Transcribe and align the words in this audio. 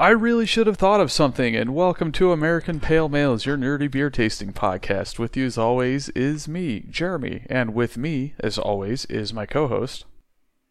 I 0.00 0.10
really 0.10 0.46
should 0.46 0.68
have 0.68 0.76
thought 0.76 1.00
of 1.00 1.10
something, 1.10 1.56
and 1.56 1.74
welcome 1.74 2.12
to 2.12 2.30
American 2.30 2.78
Pale 2.78 3.08
Males, 3.08 3.44
your 3.44 3.56
nerdy 3.56 3.90
beer 3.90 4.10
tasting 4.10 4.52
podcast. 4.52 5.18
With 5.18 5.36
you, 5.36 5.44
as 5.44 5.58
always, 5.58 6.08
is 6.10 6.46
me, 6.46 6.84
Jeremy, 6.88 7.42
and 7.50 7.74
with 7.74 7.96
me, 7.96 8.34
as 8.38 8.58
always, 8.58 9.06
is 9.06 9.34
my 9.34 9.44
co 9.44 9.66
host. 9.66 10.04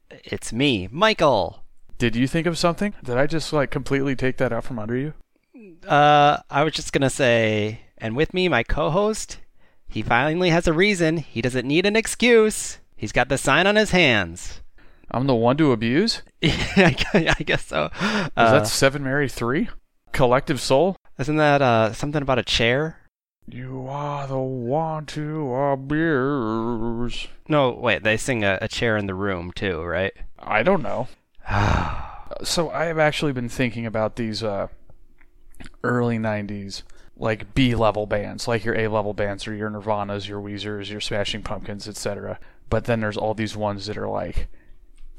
It's 0.10 0.54
me, 0.54 0.88
Michael. 0.94 1.62
Did 1.98 2.16
you 2.16 2.26
think 2.26 2.48
of 2.48 2.58
something? 2.58 2.94
Did 3.04 3.18
I 3.18 3.28
just 3.28 3.52
like 3.52 3.70
completely 3.70 4.16
take 4.16 4.38
that 4.38 4.54
out 4.54 4.64
from 4.64 4.80
under 4.80 4.96
you? 4.96 5.14
Uh, 5.86 6.38
I 6.50 6.64
was 6.64 6.72
just 6.72 6.94
gonna 6.94 7.10
say, 7.10 7.82
and 7.98 8.16
with 8.16 8.34
me, 8.34 8.48
my 8.48 8.64
co-host. 8.64 9.40
He 9.90 10.04
finally 10.04 10.52
has 10.52 10.68
a 10.68 10.74
reason. 10.74 11.18
He 11.18 11.42
doesn't 11.42 11.68
need 11.68 11.86
an 11.86 11.98
excuse. 11.98 12.78
He's 12.96 13.12
got 13.12 13.28
the 13.28 13.38
sign 13.38 13.68
on 13.68 13.76
his 13.76 13.92
hands. 13.92 14.62
I'm 15.12 15.28
the 15.28 15.36
one 15.36 15.58
to 15.58 15.74
abuse? 15.74 16.22
I 16.44 16.96
I 17.40 17.44
guess 17.44 17.66
so. 17.66 17.86
Is 17.86 17.92
Uh, 18.36 18.52
that 18.60 18.68
Seven 18.68 19.04
Mary 19.04 19.28
3? 19.30 19.70
Collective 20.12 20.60
Soul? 20.62 20.96
isn't 21.20 21.38
that 21.38 21.62
uh 21.62 21.94
something 21.94 22.22
about 22.22 22.38
a 22.40 22.44
chair? 22.44 23.00
You 23.50 23.88
are 23.88 24.28
the 24.28 24.38
one 24.38 25.06
to 25.08 25.54
abuse. 25.56 27.28
No, 27.48 27.72
wait. 27.72 28.04
They 28.04 28.18
sing 28.18 28.44
a, 28.44 28.58
a 28.62 28.68
chair 28.68 28.98
in 28.98 29.08
the 29.08 29.16
room 29.16 29.52
too, 29.56 29.82
right? 29.82 30.14
I 30.40 30.64
don't 30.64 30.84
know. 30.84 31.08
So 32.44 32.70
I 32.70 32.86
have 32.86 33.00
actually 33.00 33.32
been 33.32 33.50
thinking 33.50 33.86
about 33.88 34.16
these 34.16 34.44
uh, 34.44 34.68
early 35.84 36.20
'90s 36.20 36.84
like 37.16 37.56
B 37.56 37.74
level 37.74 38.06
bands, 38.06 38.48
like 38.48 38.64
your 38.64 38.76
A 38.78 38.88
level 38.90 39.14
bands 39.16 39.48
or 39.48 39.56
your 39.56 39.72
Nirvanas, 39.72 40.28
your 40.28 40.40
Weezers, 40.40 40.92
your 40.92 41.02
Smashing 41.02 41.42
Pumpkins, 41.42 41.88
etc. 41.88 42.38
But 42.70 42.84
then 42.84 43.00
there's 43.00 43.18
all 43.18 43.34
these 43.34 43.56
ones 43.56 43.88
that 43.88 43.98
are 43.98 44.08
like 44.10 44.50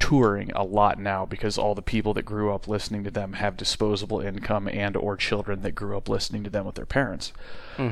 touring 0.09 0.51
a 0.55 0.63
lot 0.63 0.97
now 0.99 1.23
because 1.23 1.55
all 1.55 1.75
the 1.75 1.83
people 1.83 2.15
that 2.15 2.23
grew 2.25 2.51
up 2.51 2.67
listening 2.67 3.03
to 3.03 3.11
them 3.11 3.33
have 3.33 3.55
disposable 3.55 4.19
income 4.19 4.67
and 4.67 4.97
or 4.97 5.15
children 5.15 5.61
that 5.61 5.73
grew 5.75 5.95
up 5.95 6.09
listening 6.09 6.43
to 6.43 6.49
them 6.49 6.65
with 6.65 6.73
their 6.73 6.85
parents. 6.85 7.31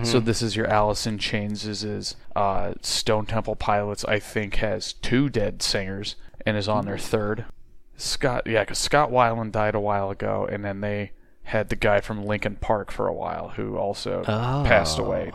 So 0.04 0.20
this 0.20 0.42
is 0.42 0.56
your 0.56 0.66
Alice 0.68 1.06
in 1.06 1.20
Chains 1.20 1.64
is 1.64 2.16
uh, 2.36 2.74
Stone 2.82 3.28
Temple 3.28 3.56
Pilots 3.56 4.04
I 4.06 4.20
think 4.20 4.56
has 4.56 4.94
two 4.94 5.30
dead 5.30 5.62
singers 5.62 6.16
and 6.46 6.58
is 6.58 6.68
on 6.68 6.86
their 6.86 6.98
third. 6.98 7.46
Scott, 7.98 8.48
yeah, 8.48 8.64
because 8.64 8.80
Scott 8.80 9.12
Weiland 9.12 9.52
died 9.52 9.76
a 9.76 9.80
while 9.80 10.10
ago, 10.10 10.48
and 10.52 10.66
then 10.66 10.82
they 10.82 11.12
had 11.44 11.70
the 11.70 11.76
guy 11.76 12.02
from 12.02 12.26
Linkin 12.26 12.56
Park 12.58 12.92
for 12.92 13.08
a 13.08 13.14
while 13.14 13.50
who 13.50 13.78
also 13.78 14.24
passed 14.68 14.98
away. 15.00 15.32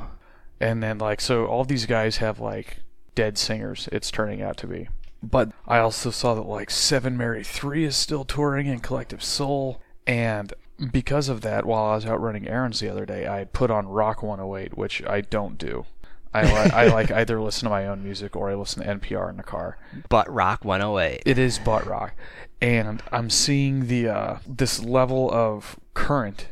And 0.60 0.82
then 0.82 0.98
like 0.98 1.20
so, 1.20 1.46
all 1.46 1.64
these 1.64 1.86
guys 1.86 2.16
have 2.18 2.40
like 2.40 2.78
dead 3.14 3.38
singers. 3.38 3.88
It's 3.92 4.10
turning 4.10 4.42
out 4.42 4.56
to 4.58 4.66
be. 4.66 4.88
But 5.22 5.52
I 5.66 5.78
also 5.78 6.10
saw 6.10 6.34
that 6.34 6.42
like 6.42 6.70
Seven 6.70 7.16
Mary 7.16 7.44
Three 7.44 7.84
is 7.84 7.96
still 7.96 8.24
touring 8.24 8.66
in 8.66 8.80
Collective 8.80 9.22
Soul, 9.22 9.80
and 10.06 10.52
because 10.90 11.28
of 11.28 11.42
that, 11.42 11.64
while 11.64 11.84
I 11.84 11.94
was 11.94 12.06
out 12.06 12.20
running 12.20 12.48
errands 12.48 12.80
the 12.80 12.88
other 12.88 13.06
day, 13.06 13.26
I 13.28 13.44
put 13.44 13.70
on 13.70 13.86
Rock 13.86 14.22
108, 14.22 14.76
which 14.76 15.02
I 15.06 15.20
don't 15.20 15.58
do. 15.58 15.86
I, 16.34 16.42
li- 16.42 16.70
I 16.72 16.86
like 16.92 17.10
either 17.10 17.40
listen 17.40 17.64
to 17.66 17.70
my 17.70 17.86
own 17.86 18.02
music 18.02 18.34
or 18.34 18.50
I 18.50 18.54
listen 18.54 18.82
to 18.82 18.98
NPR 18.98 19.30
in 19.30 19.36
the 19.36 19.42
car. 19.42 19.78
Butt 20.08 20.32
Rock 20.32 20.64
108. 20.64 21.22
It 21.24 21.38
is 21.38 21.58
butt 21.58 21.86
rock, 21.86 22.14
and 22.60 23.02
I'm 23.12 23.30
seeing 23.30 23.86
the 23.86 24.08
uh, 24.08 24.38
this 24.46 24.82
level 24.82 25.30
of 25.30 25.78
current 25.94 26.48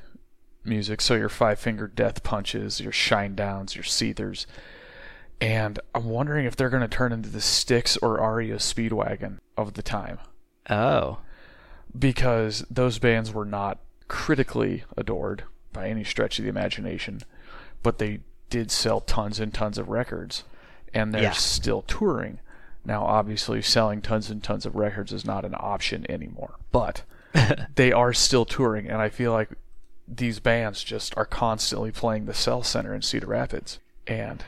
music. 0.64 1.00
So 1.00 1.14
your 1.14 1.28
Five 1.28 1.58
Finger 1.58 1.88
Death 1.88 2.22
Punches, 2.22 2.80
your 2.80 2.92
Shinedowns, 2.92 3.74
your 3.74 3.84
Seethers, 3.84 4.46
and 5.40 5.78
I'm 5.94 6.04
wondering 6.06 6.46
if 6.46 6.56
they're 6.56 6.70
going 6.70 6.82
to 6.82 6.88
turn 6.88 7.12
into 7.12 7.28
the 7.28 7.40
Styx 7.40 7.96
or 7.98 8.14
REO 8.34 8.56
Speedwagon 8.56 9.38
of 9.56 9.74
the 9.74 9.82
time 9.82 10.18
Oh. 10.68 11.18
because 11.98 12.64
those 12.70 12.98
bands 12.98 13.32
were 13.32 13.44
not 13.44 13.78
critically 14.08 14.84
adored 14.96 15.44
by 15.72 15.88
any 15.88 16.04
stretch 16.04 16.38
of 16.38 16.44
the 16.44 16.48
imagination, 16.48 17.20
but 17.82 17.98
they 17.98 18.20
did 18.48 18.70
sell 18.70 19.00
tons 19.00 19.38
and 19.40 19.54
tons 19.54 19.78
of 19.78 19.88
records, 19.88 20.44
and 20.92 21.14
they're 21.14 21.22
Yeah. 21.22 21.30
still 21.32 21.82
touring. 21.82 22.40
Now, 22.84 23.04
obviously, 23.04 23.62
selling 23.62 24.00
tons 24.02 24.30
and 24.30 24.42
tons 24.42 24.66
of 24.66 24.74
records 24.74 25.12
is 25.12 25.24
not 25.24 25.44
an 25.44 25.54
option 25.56 26.10
anymore, 26.10 26.54
but 26.72 27.02
they 27.76 27.92
are 27.92 28.12
still 28.12 28.44
touring, 28.44 28.88
and 28.88 29.00
I 29.00 29.08
feel 29.08 29.32
like 29.32 29.50
these 30.08 30.40
bands 30.40 30.82
just 30.82 31.16
are 31.16 31.24
constantly 31.26 31.92
playing 31.92 32.26
the 32.26 32.34
Cell 32.34 32.62
Center 32.64 32.92
in 32.94 33.02
Cedar 33.02 33.28
Rapids, 33.28 33.78
and 34.06 34.42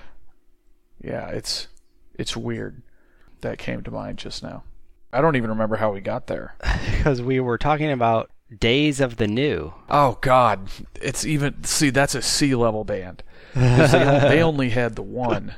yeah, 1.02 1.28
it's 1.28 1.68
it's 2.14 2.36
weird. 2.36 2.82
That 3.40 3.58
came 3.58 3.82
to 3.82 3.90
mind 3.90 4.18
just 4.18 4.42
now. 4.42 4.62
I 5.12 5.20
don't 5.20 5.36
even 5.36 5.50
remember 5.50 5.76
how 5.76 5.92
we 5.92 6.00
got 6.00 6.26
there. 6.28 6.54
Because 6.96 7.20
we 7.20 7.40
were 7.40 7.58
talking 7.58 7.90
about 7.90 8.30
Days 8.60 9.00
of 9.00 9.16
the 9.16 9.26
New. 9.26 9.72
Oh 9.90 10.18
God, 10.20 10.68
it's 11.00 11.24
even 11.26 11.64
see 11.64 11.90
that's 11.90 12.14
a 12.14 12.22
C 12.22 12.54
level 12.54 12.84
band 12.84 13.22
'Cause 13.54 13.90
they, 13.92 13.98
they 14.04 14.42
only 14.42 14.70
had 14.70 14.94
the 14.94 15.02
one 15.02 15.54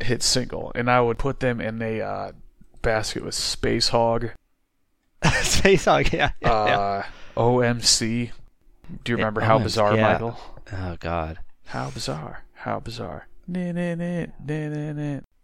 hit 0.00 0.22
single, 0.22 0.70
and 0.76 0.88
I 0.90 1.00
would 1.00 1.18
put 1.18 1.40
them 1.40 1.60
in 1.60 1.82
a 1.82 2.00
uh, 2.00 2.32
basket 2.82 3.24
with 3.24 3.34
Spacehog, 3.34 4.30
Spacehog, 5.22 6.12
yeah. 6.12 6.30
yeah, 6.40 6.66
yeah. 6.66 6.78
uh, 6.78 7.02
OMC. 7.36 8.30
Do 9.04 9.12
you 9.12 9.16
remember 9.16 9.40
Yeah, 9.40 9.46
how 9.48 9.58
OMC, 9.58 9.62
bizarre, 9.64 9.96
yeah. 9.96 10.12
Michael? 10.12 10.38
Oh, 10.72 10.96
God. 11.00 11.38
How 11.66 11.90
bizarre! 11.90 12.44
How 12.54 12.80
bizarre! 12.80 13.26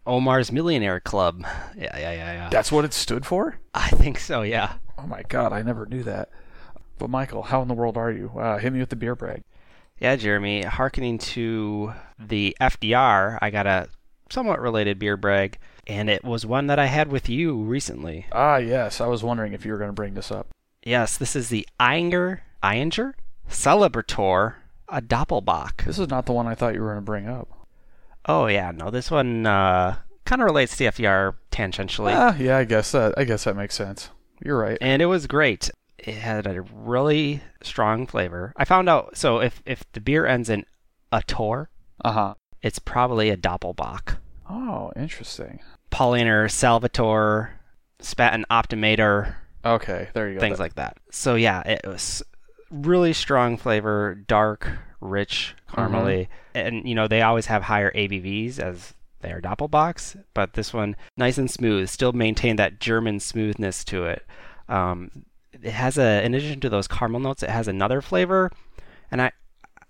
Omar's 0.07 0.51
Millionaire 0.51 0.99
Club. 0.99 1.43
Yeah, 1.77 1.97
yeah, 1.97 2.11
yeah, 2.11 2.33
yeah. 2.33 2.49
That's 2.49 2.71
what 2.71 2.85
it 2.85 2.93
stood 2.93 3.25
for. 3.25 3.59
I 3.73 3.89
think 3.89 4.19
so, 4.19 4.41
yeah. 4.41 4.73
Oh 4.97 5.05
my 5.05 5.23
God, 5.23 5.53
I 5.53 5.61
never 5.61 5.85
knew 5.85 6.03
that. 6.03 6.29
But 6.97 7.09
Michael, 7.09 7.43
how 7.43 7.61
in 7.61 7.67
the 7.67 7.73
world 7.73 7.97
are 7.97 8.11
you? 8.11 8.31
Uh, 8.37 8.57
hit 8.57 8.73
me 8.73 8.79
with 8.79 8.89
the 8.89 8.95
beer 8.95 9.15
brag. 9.15 9.43
Yeah, 9.99 10.15
Jeremy, 10.15 10.63
hearkening 10.63 11.17
to 11.19 11.93
the 12.17 12.55
FDR, 12.59 13.37
I 13.41 13.49
got 13.49 13.67
a 13.67 13.89
somewhat 14.29 14.61
related 14.61 14.99
beer 14.99 15.17
brag, 15.17 15.57
and 15.87 16.09
it 16.09 16.23
was 16.23 16.45
one 16.45 16.67
that 16.67 16.79
I 16.79 16.85
had 16.85 17.11
with 17.11 17.29
you 17.29 17.55
recently. 17.55 18.25
Ah, 18.31 18.57
yes. 18.57 19.01
I 19.01 19.07
was 19.07 19.23
wondering 19.23 19.53
if 19.53 19.65
you 19.65 19.71
were 19.71 19.77
going 19.77 19.89
to 19.89 19.93
bring 19.93 20.13
this 20.13 20.31
up. 20.31 20.47
Yes, 20.83 21.17
this 21.17 21.35
is 21.35 21.49
the 21.49 21.67
Ayinger, 21.79 22.39
Ayinger 22.63 23.13
Celebrator, 23.49 24.55
a 24.87 25.01
Doppelbock. 25.01 25.85
This 25.85 25.99
is 25.99 26.09
not 26.09 26.25
the 26.25 26.33
one 26.33 26.47
I 26.47 26.55
thought 26.55 26.73
you 26.73 26.81
were 26.81 26.87
going 26.87 26.99
to 26.99 27.01
bring 27.01 27.27
up. 27.27 27.49
Oh, 28.29 28.45
yeah, 28.45 28.71
no, 28.71 28.91
this 28.91 29.09
one 29.09 29.45
uh, 29.47 29.97
kind 30.25 30.41
of 30.41 30.45
relates 30.45 30.77
to 30.77 30.83
FDR 30.85 31.33
tangentially. 31.51 32.13
Ah, 32.15 32.35
yeah, 32.37 32.57
I 32.57 32.63
guess 32.63 32.91
that 32.91 33.15
I 33.17 33.23
guess 33.23 33.43
that 33.45 33.55
makes 33.55 33.73
sense. 33.75 34.09
You're 34.43 34.57
right. 34.57 34.77
and 34.79 35.01
it 35.01 35.07
was 35.07 35.25
great. 35.27 35.69
It 35.97 36.15
had 36.15 36.47
a 36.47 36.61
really 36.61 37.41
strong 37.63 38.05
flavor. 38.07 38.53
I 38.55 38.63
found 38.65 38.87
out 38.87 39.17
so 39.17 39.39
if 39.41 39.61
if 39.65 39.83
the 39.93 39.99
beer 39.99 40.25
ends 40.25 40.49
in 40.49 40.65
a 41.11 41.21
tor, 41.23 41.69
Uh 42.05 42.11
huh. 42.11 42.33
it's 42.61 42.79
probably 42.79 43.29
a 43.29 43.35
Doppelbock. 43.37 44.17
Oh, 44.49 44.91
interesting. 44.95 45.59
Paulaner, 45.91 46.49
Salvator, 46.49 47.49
Spaten 48.01 48.43
Optimator, 48.49 49.33
Okay, 49.65 50.07
there 50.13 50.29
you 50.29 50.35
go. 50.35 50.39
things 50.39 50.57
That- 50.57 50.63
like 50.63 50.75
that. 50.75 50.97
So 51.11 51.35
yeah, 51.35 51.61
it 51.67 51.81
was 51.85 52.23
really 52.69 53.13
strong 53.13 53.57
flavor, 53.57 54.15
dark, 54.27 54.69
rich, 55.01 55.55
caramely, 55.69 56.27
and 56.53 56.87
you 56.87 56.95
know 56.95 57.07
they 57.07 57.21
always 57.21 57.47
have 57.47 57.63
higher 57.63 57.91
ABVs 57.91 58.59
as 58.59 58.93
their 59.21 59.41
Doppelbocks, 59.41 60.21
but 60.33 60.53
this 60.53 60.73
one 60.73 60.95
nice 61.17 61.37
and 61.37 61.49
smooth, 61.51 61.89
still 61.89 62.13
maintained 62.13 62.57
that 62.59 62.79
German 62.79 63.19
smoothness 63.19 63.83
to 63.85 64.05
it. 64.05 64.25
Um, 64.69 65.25
it 65.51 65.71
has 65.71 65.97
a, 65.97 66.23
in 66.23 66.33
addition 66.33 66.59
to 66.61 66.69
those 66.69 66.87
caramel 66.87 67.19
notes, 67.19 67.43
it 67.43 67.49
has 67.49 67.67
another 67.67 68.01
flavor, 68.01 68.49
and 69.11 69.21
I, 69.21 69.31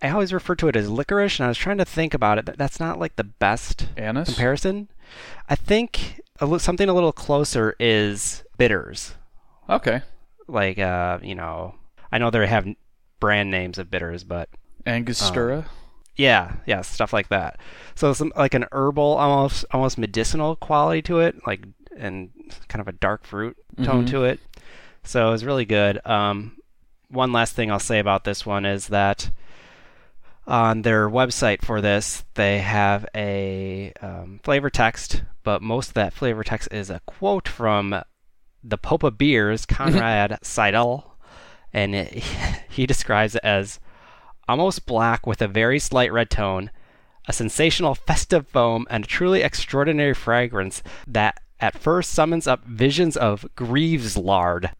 I 0.02 0.10
always 0.10 0.34
refer 0.34 0.56
to 0.56 0.68
it 0.68 0.76
as 0.76 0.90
licorice, 0.90 1.38
and 1.40 1.46
I 1.46 1.50
was 1.50 1.58
trying 1.58 1.78
to 1.78 1.86
think 1.86 2.14
about 2.14 2.38
it. 2.40 2.46
That 2.46 2.58
that's 2.58 2.80
not 2.80 2.98
like 3.00 3.18
the 3.18 3.24
best 3.24 3.88
Anise. 3.98 4.28
comparison. 4.30 4.88
I 5.48 5.56
think 5.56 6.22
a 6.40 6.60
something 6.60 6.88
a 6.90 6.94
little 6.94 7.12
closer 7.12 7.76
is 7.80 8.44
bitters 8.58 9.16
Okay. 9.70 10.02
like 10.48 10.80
uh 10.80 11.20
you 11.22 11.36
know 11.36 11.76
i 12.12 12.18
know 12.18 12.30
they 12.30 12.46
have 12.48 12.68
brand 13.20 13.52
names 13.52 13.78
of 13.78 13.90
bitters 13.92 14.24
but 14.24 14.50
Angostura. 14.86 15.66
yeah 16.16 16.56
yeah 16.66 16.82
stuff 16.82 17.12
like 17.14 17.30
that 17.30 17.60
so 17.96 18.14
some 18.14 18.32
like 18.36 18.54
an 18.54 18.66
herbal 18.72 19.04
almost 19.18 19.66
almost 19.72 19.98
medicinal 19.98 20.56
quality 20.56 21.02
to 21.02 21.20
it 21.20 21.36
like 21.46 21.66
and 21.98 22.30
kind 22.68 22.80
of 22.82 22.88
a 22.88 22.94
dark 22.94 23.26
fruit 23.26 23.58
tone 23.84 24.06
Mhm. 24.06 24.10
to 24.12 24.24
it 24.24 24.40
so 25.04 25.28
it 25.28 25.32
was 25.32 25.44
really 25.46 25.66
good 25.66 26.00
um 26.06 26.56
one 27.10 27.32
last 27.32 27.56
thing 27.56 27.70
i'll 27.72 27.80
say 27.80 28.00
about 28.00 28.24
this 28.24 28.46
one 28.46 28.66
is 28.66 28.88
that 28.88 29.32
on 30.48 30.82
their 30.82 31.10
website 31.10 31.62
for 31.64 31.80
this 31.82 32.24
they 32.36 32.60
have 32.60 33.06
a 33.16 33.94
um, 34.02 34.40
flavor 34.44 34.70
text 34.70 35.24
but 35.44 35.62
most 35.62 35.90
of 35.90 35.94
that 35.96 36.14
flavor 36.14 36.44
text 36.44 36.68
is 36.72 36.90
a 36.90 37.02
quote 37.06 37.48
from 37.48 38.02
the 38.64 38.78
Pope 38.78 39.04
of 39.04 39.18
Beers, 39.18 39.66
Conrad 39.68 40.38
Seidl, 40.44 41.09
and 41.74 41.96
it, 41.96 42.14
he 42.70 42.86
describes 42.86 43.36
it 43.36 43.42
as 43.44 43.80
almost 44.48 44.86
black 44.86 45.28
with 45.28 45.42
a 45.42 45.48
very 45.48 45.80
slight 45.80 46.12
red 46.12 46.30
tone, 46.30 46.72
a 47.28 47.34
sensational 47.34 47.96
festive 47.96 48.48
foam, 48.48 48.88
and 48.90 49.04
a 49.04 49.08
truly 49.08 49.42
extraordinary 49.42 50.14
fragrance 50.14 50.82
that 51.08 51.40
at 51.60 51.78
first 51.78 52.12
summons 52.12 52.48
up 52.48 52.66
visions 52.66 53.16
of 53.18 53.46
Greaves 53.56 54.18
lard. 54.18 54.72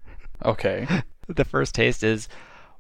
Okay. 0.44 0.88
The 1.32 1.46
first 1.46 1.76
taste 1.76 2.04
is 2.04 2.28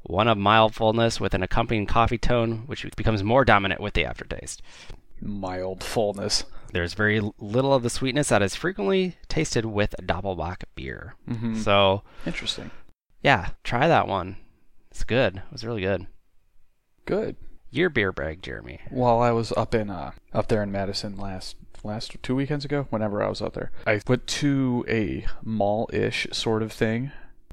one 0.01 0.27
of 0.27 0.35
mild 0.35 0.73
fullness 0.73 1.19
with 1.19 1.35
an 1.35 1.43
accompanying 1.43 1.85
coffee 1.85 2.17
tone, 2.17 2.63
which 2.65 2.83
becomes 2.97 3.23
more 3.23 3.45
dominant 3.45 3.79
with 3.79 3.93
the 3.93 4.05
aftertaste. 4.05 4.63
Mild 5.21 5.83
fullness. 5.83 6.45
There's 6.73 6.95
very 6.95 7.21
little 7.37 7.75
of 7.75 7.83
the 7.83 7.91
sweetness 7.91 8.29
that 8.29 8.41
is 8.41 8.55
frequently 8.55 9.17
tasted 9.27 9.65
with 9.65 9.93
Doppelbock 10.01 10.63
beer. 10.73 11.13
Mm-hmm. 11.29 11.57
So, 11.59 12.01
Interesting. 12.25 12.71
Yeah, 13.21 13.49
try 13.63 13.87
that 13.87 14.07
one. 14.07 14.37
It's 14.91 15.03
good. 15.03 15.37
It 15.37 15.51
was 15.51 15.65
really 15.65 15.81
good. 15.81 16.07
Good. 17.05 17.35
Your 17.71 17.89
beer 17.89 18.11
brag, 18.11 18.41
Jeremy. 18.41 18.79
While 18.89 19.19
I 19.19 19.31
was 19.31 19.51
up 19.51 19.75
in 19.75 19.89
uh, 19.89 20.11
up 20.33 20.47
there 20.47 20.63
in 20.63 20.71
Madison 20.71 21.17
last 21.17 21.55
last 21.83 22.15
two 22.23 22.35
weekends 22.35 22.65
ago, 22.65 22.87
whenever 22.89 23.23
I 23.23 23.29
was 23.29 23.41
up 23.41 23.53
there, 23.53 23.71
I 23.85 24.01
went 24.07 24.25
to 24.27 24.85
a 24.87 25.25
mall-ish 25.43 26.27
sort 26.31 26.63
of 26.63 26.71
thing. 26.71 27.11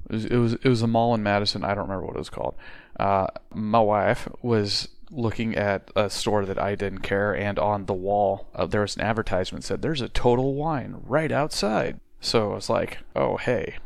It 0.08 0.12
was 0.12 0.24
it 0.24 0.36
was, 0.36 0.52
it 0.54 0.68
was 0.68 0.82
a 0.82 0.86
mall 0.86 1.14
in 1.14 1.22
Madison. 1.22 1.64
I 1.64 1.74
don't 1.74 1.84
remember 1.84 2.06
what 2.06 2.16
it 2.16 2.20
was 2.20 2.30
called. 2.30 2.54
Uh, 2.98 3.26
my 3.52 3.80
wife 3.80 4.28
was 4.40 4.88
looking 5.10 5.54
at 5.54 5.90
a 5.94 6.08
store 6.08 6.44
that 6.46 6.58
I 6.58 6.74
didn't 6.74 7.00
care, 7.00 7.36
and 7.36 7.58
on 7.58 7.84
the 7.84 7.94
wall 7.94 8.48
uh, 8.54 8.66
there 8.66 8.80
was 8.80 8.96
an 8.96 9.02
advertisement 9.02 9.64
that 9.64 9.68
said, 9.68 9.82
"There's 9.82 10.00
a 10.00 10.08
Total 10.08 10.54
Wine 10.54 10.96
right 11.04 11.30
outside." 11.30 12.00
So 12.20 12.52
I 12.52 12.54
was 12.54 12.70
like, 12.70 12.98
"Oh 13.14 13.36
hey, 13.36 13.76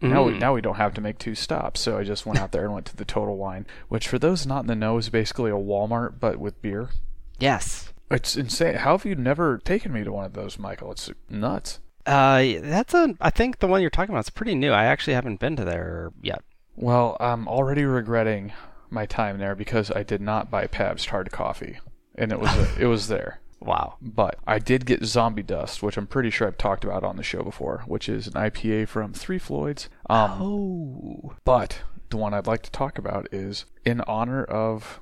now 0.00 0.24
we 0.24 0.32
Mm. 0.32 0.40
now 0.40 0.54
we 0.54 0.60
don't 0.60 0.76
have 0.76 0.94
to 0.94 1.00
make 1.00 1.18
two 1.18 1.34
stops. 1.34 1.80
So 1.80 1.98
I 1.98 2.04
just 2.04 2.26
went 2.26 2.38
out 2.38 2.52
there 2.52 2.64
and 2.64 2.74
went 2.74 2.86
to 2.86 2.96
the 2.96 3.04
Total 3.04 3.36
Wine, 3.36 3.66
which 3.88 4.08
for 4.08 4.18
those 4.18 4.46
not 4.46 4.60
in 4.60 4.66
the 4.66 4.74
know 4.74 4.98
is 4.98 5.08
basically 5.08 5.50
a 5.50 5.54
Walmart 5.54 6.20
but 6.20 6.38
with 6.38 6.60
beer. 6.62 6.90
Yes. 7.38 7.92
It's 8.10 8.36
insane. 8.36 8.76
How 8.76 8.96
have 8.96 9.04
you 9.04 9.14
never 9.16 9.58
taken 9.58 9.92
me 9.92 10.04
to 10.04 10.12
one 10.12 10.24
of 10.24 10.32
those, 10.34 10.58
Michael? 10.58 10.92
It's 10.92 11.10
nuts. 11.28 11.80
Uh, 12.06 12.44
that's 12.60 12.94
a. 12.94 13.14
I 13.20 13.30
think 13.30 13.58
the 13.58 13.66
one 13.66 13.80
you're 13.80 13.90
talking 13.90 14.14
about 14.14 14.24
is 14.26 14.30
pretty 14.30 14.54
new. 14.54 14.70
I 14.70 14.84
actually 14.84 15.14
haven't 15.14 15.40
been 15.40 15.56
to 15.56 15.64
there 15.64 16.12
yet. 16.22 16.44
Well, 16.76 17.16
I'm 17.18 17.48
already 17.48 17.84
regretting 17.84 18.52
my 18.90 19.06
time 19.06 19.38
there 19.38 19.56
because 19.56 19.90
I 19.90 20.04
did 20.04 20.20
not 20.20 20.50
buy 20.50 20.68
Pabst 20.68 21.08
hard 21.08 21.32
coffee, 21.32 21.78
and 22.14 22.30
it 22.30 22.38
was 22.38 22.78
it 22.78 22.86
was 22.86 23.08
there. 23.08 23.40
Wow. 23.66 23.96
But 24.00 24.38
I 24.46 24.58
did 24.58 24.86
get 24.86 25.04
Zombie 25.04 25.42
Dust, 25.42 25.82
which 25.82 25.96
I'm 25.96 26.06
pretty 26.06 26.30
sure 26.30 26.46
I've 26.46 26.56
talked 26.58 26.84
about 26.84 27.04
on 27.04 27.16
the 27.16 27.22
show 27.22 27.42
before, 27.42 27.82
which 27.86 28.08
is 28.08 28.26
an 28.26 28.34
IPA 28.34 28.88
from 28.88 29.12
Three 29.12 29.38
Floyds. 29.38 29.88
Um, 30.08 30.30
Oh. 30.40 31.34
But 31.44 31.80
the 32.10 32.16
one 32.16 32.32
I'd 32.32 32.46
like 32.46 32.62
to 32.62 32.70
talk 32.70 32.98
about 32.98 33.26
is 33.32 33.64
in 33.84 34.00
honor 34.02 34.44
of 34.44 35.00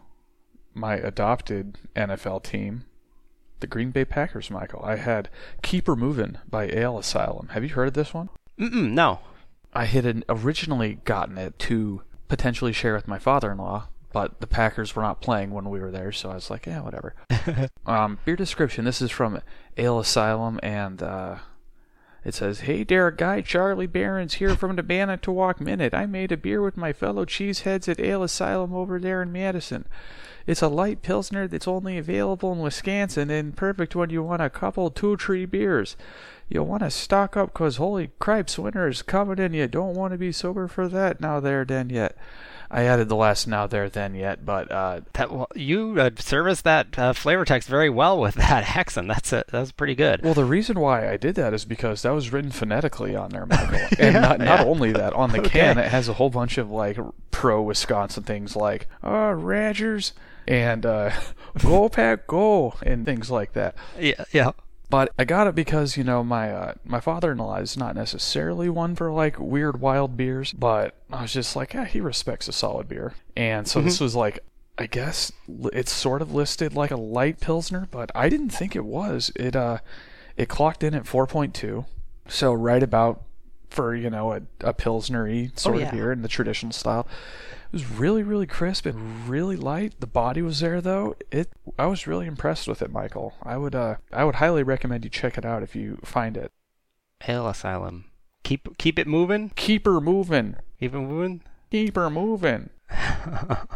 my 0.72 0.94
adopted 0.94 1.78
NFL 1.94 2.42
team, 2.42 2.84
the 3.60 3.66
Green 3.66 3.90
Bay 3.90 4.04
Packers, 4.04 4.50
Michael. 4.50 4.82
I 4.84 4.96
had 4.96 5.28
Keeper 5.62 5.94
Movin' 5.94 6.38
by 6.50 6.66
Ale 6.68 6.98
Asylum. 6.98 7.48
Have 7.48 7.62
you 7.62 7.70
heard 7.70 7.88
of 7.88 7.94
this 7.94 8.12
one? 8.14 8.28
Mm-mm, 8.58 8.90
no. 8.92 9.20
I 9.72 9.84
had 9.86 10.24
originally 10.28 11.00
gotten 11.04 11.36
it 11.38 11.58
to 11.60 12.02
potentially 12.28 12.72
share 12.72 12.94
with 12.94 13.06
my 13.08 13.18
father 13.18 13.52
in 13.52 13.58
law, 13.58 13.88
but 14.14 14.38
the 14.38 14.46
Packers 14.46 14.94
were 14.94 15.02
not 15.02 15.20
playing 15.20 15.50
when 15.50 15.68
we 15.68 15.80
were 15.80 15.90
there, 15.90 16.12
so 16.12 16.30
I 16.30 16.36
was 16.36 16.48
like, 16.48 16.66
yeah, 16.66 16.80
whatever. 16.82 17.16
um, 17.86 18.20
beer 18.24 18.36
description 18.36 18.84
this 18.84 19.02
is 19.02 19.10
from 19.10 19.40
Ale 19.76 19.98
Asylum, 19.98 20.60
and 20.62 21.02
uh, 21.02 21.38
it 22.24 22.32
says, 22.32 22.60
Hey 22.60 22.84
there, 22.84 23.10
guy 23.10 23.40
Charlie 23.40 23.88
Berens's 23.88 24.34
here 24.34 24.54
from 24.54 24.76
the 24.76 24.84
Manitowoc 24.84 25.60
Minute. 25.60 25.92
I 25.92 26.06
made 26.06 26.30
a 26.30 26.36
beer 26.36 26.62
with 26.62 26.76
my 26.76 26.92
fellow 26.92 27.24
cheeseheads 27.24 27.88
at 27.88 27.98
Ale 27.98 28.22
Asylum 28.22 28.72
over 28.72 29.00
there 29.00 29.20
in 29.20 29.32
Madison. 29.32 29.84
It's 30.46 30.62
a 30.62 30.68
light 30.68 31.02
pilsner 31.02 31.48
that's 31.48 31.66
only 31.66 31.98
available 31.98 32.52
in 32.52 32.60
Wisconsin 32.60 33.30
and 33.30 33.56
perfect 33.56 33.96
when 33.96 34.10
you 34.10 34.22
want 34.22 34.42
a 34.42 34.48
couple 34.48 34.90
two 34.90 35.16
tree 35.16 35.44
beers. 35.44 35.96
You'll 36.48 36.66
want 36.66 36.84
to 36.84 36.90
stock 36.92 37.36
up 37.36 37.52
'cause 37.52 37.78
holy 37.78 38.12
cripes, 38.20 38.60
winter 38.60 38.86
is 38.86 39.02
coming 39.02 39.40
and 39.40 39.56
you 39.56 39.66
don't 39.66 39.94
want 39.94 40.12
to 40.12 40.18
be 40.18 40.30
sober 40.30 40.68
for 40.68 40.86
that 40.86 41.20
now 41.20 41.40
there 41.40 41.64
then 41.64 41.90
yet. 41.90 42.16
I 42.74 42.82
added 42.86 43.08
the 43.08 43.14
last 43.14 43.46
now 43.46 43.68
there 43.68 43.88
then 43.88 44.16
yet, 44.16 44.44
but 44.44 44.70
uh, 44.72 45.02
That 45.12 45.30
you 45.54 45.94
uh, 45.96 46.10
service 46.18 46.60
that 46.62 46.98
uh, 46.98 47.12
flavor 47.12 47.44
text 47.44 47.68
very 47.68 47.88
well 47.88 48.20
with 48.20 48.34
that 48.46 48.76
accent. 48.76 49.06
That's 49.06 49.32
a, 49.32 49.44
that's 49.48 49.70
pretty 49.70 49.94
good. 49.94 50.22
Well, 50.24 50.34
the 50.34 50.44
reason 50.44 50.80
why 50.80 51.08
I 51.08 51.16
did 51.16 51.36
that 51.36 51.54
is 51.54 51.64
because 51.64 52.02
that 52.02 52.10
was 52.10 52.32
written 52.32 52.50
phonetically 52.50 53.14
on 53.14 53.30
there, 53.30 53.46
Michael. 53.46 53.78
And 54.00 54.14
not, 54.14 54.40
not 54.40 54.60
yeah. 54.60 54.64
only 54.64 54.90
that, 54.90 55.12
on 55.12 55.30
the 55.30 55.38
Okay. 55.38 55.50
can 55.50 55.78
it 55.78 55.88
has 55.88 56.08
a 56.08 56.14
whole 56.14 56.30
bunch 56.30 56.58
of 56.58 56.68
like 56.68 56.98
pro 57.30 57.62
Wisconsin 57.62 58.24
things 58.24 58.56
like 58.56 58.88
"Oh, 59.04 59.30
Rogers" 59.30 60.12
and 60.48 60.84
uh, 60.84 61.12
"Go 61.62 61.88
Pack 61.88 62.26
Go" 62.26 62.74
and 62.82 63.04
things 63.04 63.30
like 63.30 63.52
that. 63.52 63.76
Yeah, 63.98 64.24
yeah. 64.32 64.50
But 64.90 65.12
I 65.18 65.24
got 65.24 65.46
it 65.46 65.54
because 65.54 65.96
you 65.96 66.04
know 66.04 66.22
my 66.22 66.52
uh, 66.52 66.74
my 66.84 67.00
father-in-law 67.00 67.56
is 67.56 67.76
not 67.76 67.94
necessarily 67.94 68.68
one 68.68 68.94
for 68.94 69.10
like 69.10 69.38
weird 69.38 69.80
wild 69.80 70.16
beers, 70.16 70.52
but 70.52 70.94
I 71.12 71.22
was 71.22 71.32
just 71.32 71.56
like, 71.56 71.74
yeah, 71.74 71.84
he 71.84 72.00
respects 72.00 72.48
a 72.48 72.52
solid 72.52 72.88
beer, 72.88 73.14
and 73.36 73.66
so 73.66 73.80
this 73.80 74.00
was 74.00 74.14
like. 74.14 74.40
I 74.76 74.86
guess 74.86 75.30
it's 75.72 75.92
sort 75.92 76.20
of 76.20 76.34
listed 76.34 76.74
like 76.74 76.90
a 76.90 76.96
light 76.96 77.38
pilsner, 77.38 77.86
but 77.92 78.10
I 78.12 78.28
didn't 78.28 78.48
think 78.48 78.74
it 78.74 78.84
was. 78.84 79.30
It 79.36 79.54
uh, 79.54 79.78
it 80.36 80.48
clocked 80.48 80.82
in 80.82 80.94
at 80.94 81.04
4.2, 81.04 81.86
so 82.26 82.52
right 82.52 82.82
about 82.82 83.22
for 83.70 83.94
you 83.94 84.10
know 84.10 84.32
a, 84.32 84.42
a 84.60 84.74
pilsnery 84.74 85.56
sort 85.58 85.78
yeah. 85.78 85.86
of 85.86 85.92
beer 85.92 86.12
in 86.12 86.22
the 86.22 86.28
traditional 86.28 86.72
style. 86.72 87.06
It 87.74 87.78
was 87.82 87.90
really 87.90 88.22
really 88.22 88.46
crisp 88.46 88.86
and 88.86 89.28
really 89.28 89.56
light. 89.56 89.94
The 89.98 90.06
body 90.06 90.42
was 90.42 90.60
there 90.60 90.80
though. 90.80 91.16
It 91.32 91.50
I 91.76 91.86
was 91.86 92.06
really 92.06 92.28
impressed 92.28 92.68
with 92.68 92.80
it, 92.82 92.92
Michael. 92.92 93.34
I 93.42 93.56
would 93.56 93.74
uh 93.74 93.96
I 94.12 94.22
would 94.22 94.36
highly 94.36 94.62
recommend 94.62 95.02
you 95.02 95.10
check 95.10 95.36
it 95.36 95.44
out 95.44 95.64
if 95.64 95.74
you 95.74 95.98
find 96.04 96.36
it. 96.36 96.52
Ale 97.26 97.48
Asylum. 97.48 98.04
Keep 98.44 98.78
keep 98.78 98.96
it 98.96 99.08
moving. 99.08 99.50
Keep 99.56 99.86
her 99.86 100.00
moving. 100.00 100.54
Keep 100.78 100.94
it 100.94 100.98
moving. 101.00 101.42
Keep 101.72 101.96
her 101.96 102.08
moving. 102.10 102.70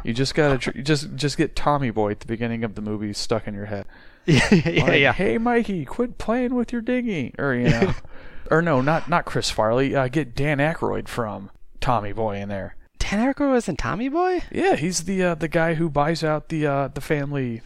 You 0.05 0.15
just 0.15 0.37
gotta 0.37 0.59
tr- 0.59 0.79
just 0.79 1.17
just 1.17 1.37
get 1.37 1.57
Tommy 1.57 1.91
Boy 1.91 2.13
at 2.13 2.21
the 2.21 2.27
beginning 2.27 2.63
of 2.63 2.77
the 2.77 2.81
movie 2.81 3.13
stuck 3.13 3.49
in 3.49 3.55
your 3.55 3.67
head. 3.67 3.87
yeah, 4.27 4.55
yeah, 4.55 4.85
Like, 4.85 5.01
yeah. 5.01 5.13
Hey 5.13 5.39
Mikey, 5.39 5.85
quit 5.87 6.19
playing 6.19 6.55
with 6.55 6.73
your 6.73 6.83
dinghy, 6.83 7.35
or 7.37 7.53
you 7.53 7.69
know, 7.69 7.95
or 8.53 8.63
no, 8.63 8.81
not 8.81 9.09
not 9.09 9.25
Chris 9.25 9.51
Farley. 9.51 9.97
Uh, 9.97 10.07
get 10.07 10.37
Dan 10.37 10.59
Aykroyd 10.59 11.09
from 11.09 11.51
Tommy 11.81 12.13
Boy 12.13 12.37
in 12.37 12.49
there. 12.49 12.77
Aykroyd 12.99 13.53
was 13.53 13.69
in 13.69 13.77
Tommy 13.77 14.09
Boy. 14.09 14.43
Yeah, 14.51 14.77
he's 14.77 15.05
the 15.05 15.23
uh, 15.23 15.35
the 15.35 15.49
guy 15.49 15.75
who 15.75 15.89
buys 15.89 16.23
out 16.23 16.49
the 16.49 16.67
uh, 16.67 16.89
the 16.89 17.01
family. 17.01 17.63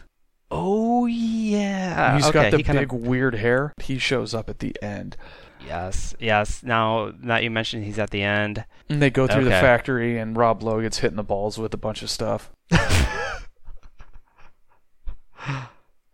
Oh 0.49 1.05
yeah. 1.05 2.15
He's 2.15 2.27
okay, 2.27 2.43
got 2.43 2.51
the 2.51 2.57
he 2.57 2.63
kinda- 2.63 2.81
big 2.81 2.91
weird 2.93 3.35
hair. 3.35 3.73
He 3.81 3.97
shows 3.97 4.33
up 4.33 4.49
at 4.49 4.59
the 4.59 4.75
end. 4.81 5.17
Yes, 5.65 6.13
yes. 6.19 6.61
Now 6.63 7.11
that 7.23 7.43
you 7.43 7.49
mentioned 7.49 7.85
he's 7.85 7.99
at 7.99 8.09
the 8.09 8.21
end. 8.21 8.65
And 8.89 9.01
they 9.01 9.09
go 9.09 9.27
through 9.27 9.45
the 9.45 9.51
factory, 9.51 10.17
and 10.17 10.35
Rob 10.35 10.61
Lowe 10.61 10.81
gets 10.81 10.99
hit 10.99 11.11
in 11.11 11.17
the 11.17 11.23
balls 11.23 11.57
with 11.57 11.73
a 11.73 11.77
bunch 11.77 12.03
of 12.03 12.09
stuff. 12.09 12.51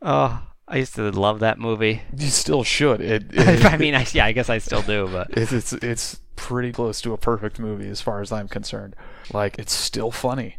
Oh, 0.01 0.41
I 0.67 0.77
used 0.77 0.95
to 0.95 1.11
love 1.11 1.39
that 1.39 1.59
movie. 1.59 2.01
You 2.15 2.27
still 2.27 2.63
should. 2.63 3.01
It, 3.01 3.25
it 3.31 3.65
I 3.65 3.77
mean, 3.77 3.95
I, 3.95 4.05
yeah, 4.13 4.25
I 4.25 4.31
guess 4.31 4.49
I 4.49 4.59
still 4.59 4.81
do, 4.81 5.07
but 5.11 5.29
it's, 5.38 5.51
it's 5.51 5.73
it's 5.73 6.19
pretty 6.39 6.72
close 6.72 7.01
to 7.01 7.13
a 7.13 7.17
perfect 7.17 7.60
movie 7.60 7.89
as 7.89 8.01
far 8.01 8.22
as 8.22 8.31
I'm 8.31 8.48
concerned. 8.48 8.96
Like 9.34 9.60
it's 9.60 9.74
still 9.74 10.12
funny. 10.12 10.58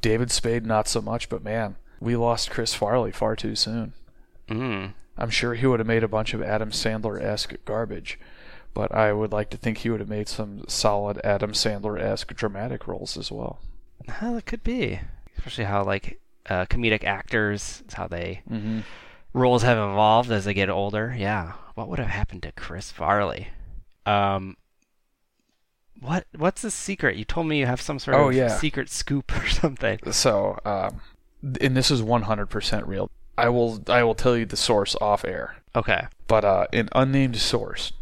David 0.00 0.30
Spade 0.30 0.66
not 0.66 0.88
so 0.88 1.00
much, 1.00 1.28
but 1.28 1.42
man, 1.44 1.76
we 2.00 2.16
lost 2.16 2.50
Chris 2.50 2.74
Farley 2.74 3.12
far 3.12 3.34
too 3.36 3.54
soon. 3.56 3.92
mm, 4.48 4.92
I'm 5.16 5.30
sure 5.30 5.54
he 5.54 5.66
would 5.66 5.80
have 5.80 5.86
made 5.86 6.02
a 6.04 6.08
bunch 6.08 6.34
of 6.34 6.42
Adam 6.42 6.70
Sandler-esque 6.70 7.54
garbage, 7.64 8.18
but 8.74 8.92
I 8.92 9.12
would 9.12 9.32
like 9.32 9.50
to 9.50 9.56
think 9.56 9.78
he 9.78 9.90
would 9.90 10.00
have 10.00 10.08
made 10.08 10.28
some 10.28 10.64
solid 10.68 11.20
Adam 11.22 11.52
Sandler-esque 11.52 12.34
dramatic 12.34 12.86
roles 12.88 13.16
as 13.16 13.30
well. 13.30 13.60
well, 14.20 14.36
it 14.36 14.46
could 14.46 14.64
be, 14.64 15.00
especially 15.38 15.64
how 15.64 15.84
like 15.84 16.18
uh, 16.50 16.66
comedic 16.66 17.04
actors, 17.04 17.82
how 17.92 18.08
they 18.08 18.42
Mm-hmm. 18.50 18.80
roles 19.32 19.62
have 19.62 19.78
evolved 19.78 20.30
as 20.32 20.44
they 20.44 20.54
get 20.54 20.68
older. 20.70 21.14
Yeah, 21.16 21.52
what 21.74 21.88
would 21.88 22.00
have 22.00 22.08
happened 22.08 22.42
to 22.42 22.52
Chris 22.52 22.90
Farley? 22.90 23.48
Um, 24.06 24.56
what 26.02 26.26
what's 26.36 26.62
the 26.62 26.70
secret? 26.70 27.16
You 27.16 27.24
told 27.24 27.46
me 27.46 27.58
you 27.60 27.66
have 27.66 27.80
some 27.80 27.98
sort 27.98 28.16
Oh, 28.16 28.28
of 28.28 28.34
yeah. 28.34 28.48
secret 28.48 28.90
scoop 28.90 29.32
or 29.42 29.46
something. 29.48 29.98
So, 30.12 30.58
um, 30.64 31.00
and 31.60 31.76
this 31.76 31.90
is 31.90 32.02
100% 32.02 32.86
real. 32.86 33.10
I 33.38 33.48
will 33.48 33.82
I 33.88 34.02
will 34.04 34.14
tell 34.14 34.36
you 34.36 34.44
the 34.44 34.56
source 34.56 34.94
off 35.00 35.24
air. 35.24 35.56
Okay. 35.74 36.06
but 36.26 36.44
uh, 36.44 36.66
an 36.72 36.88
unnamed 36.92 37.36
source, 37.38 37.92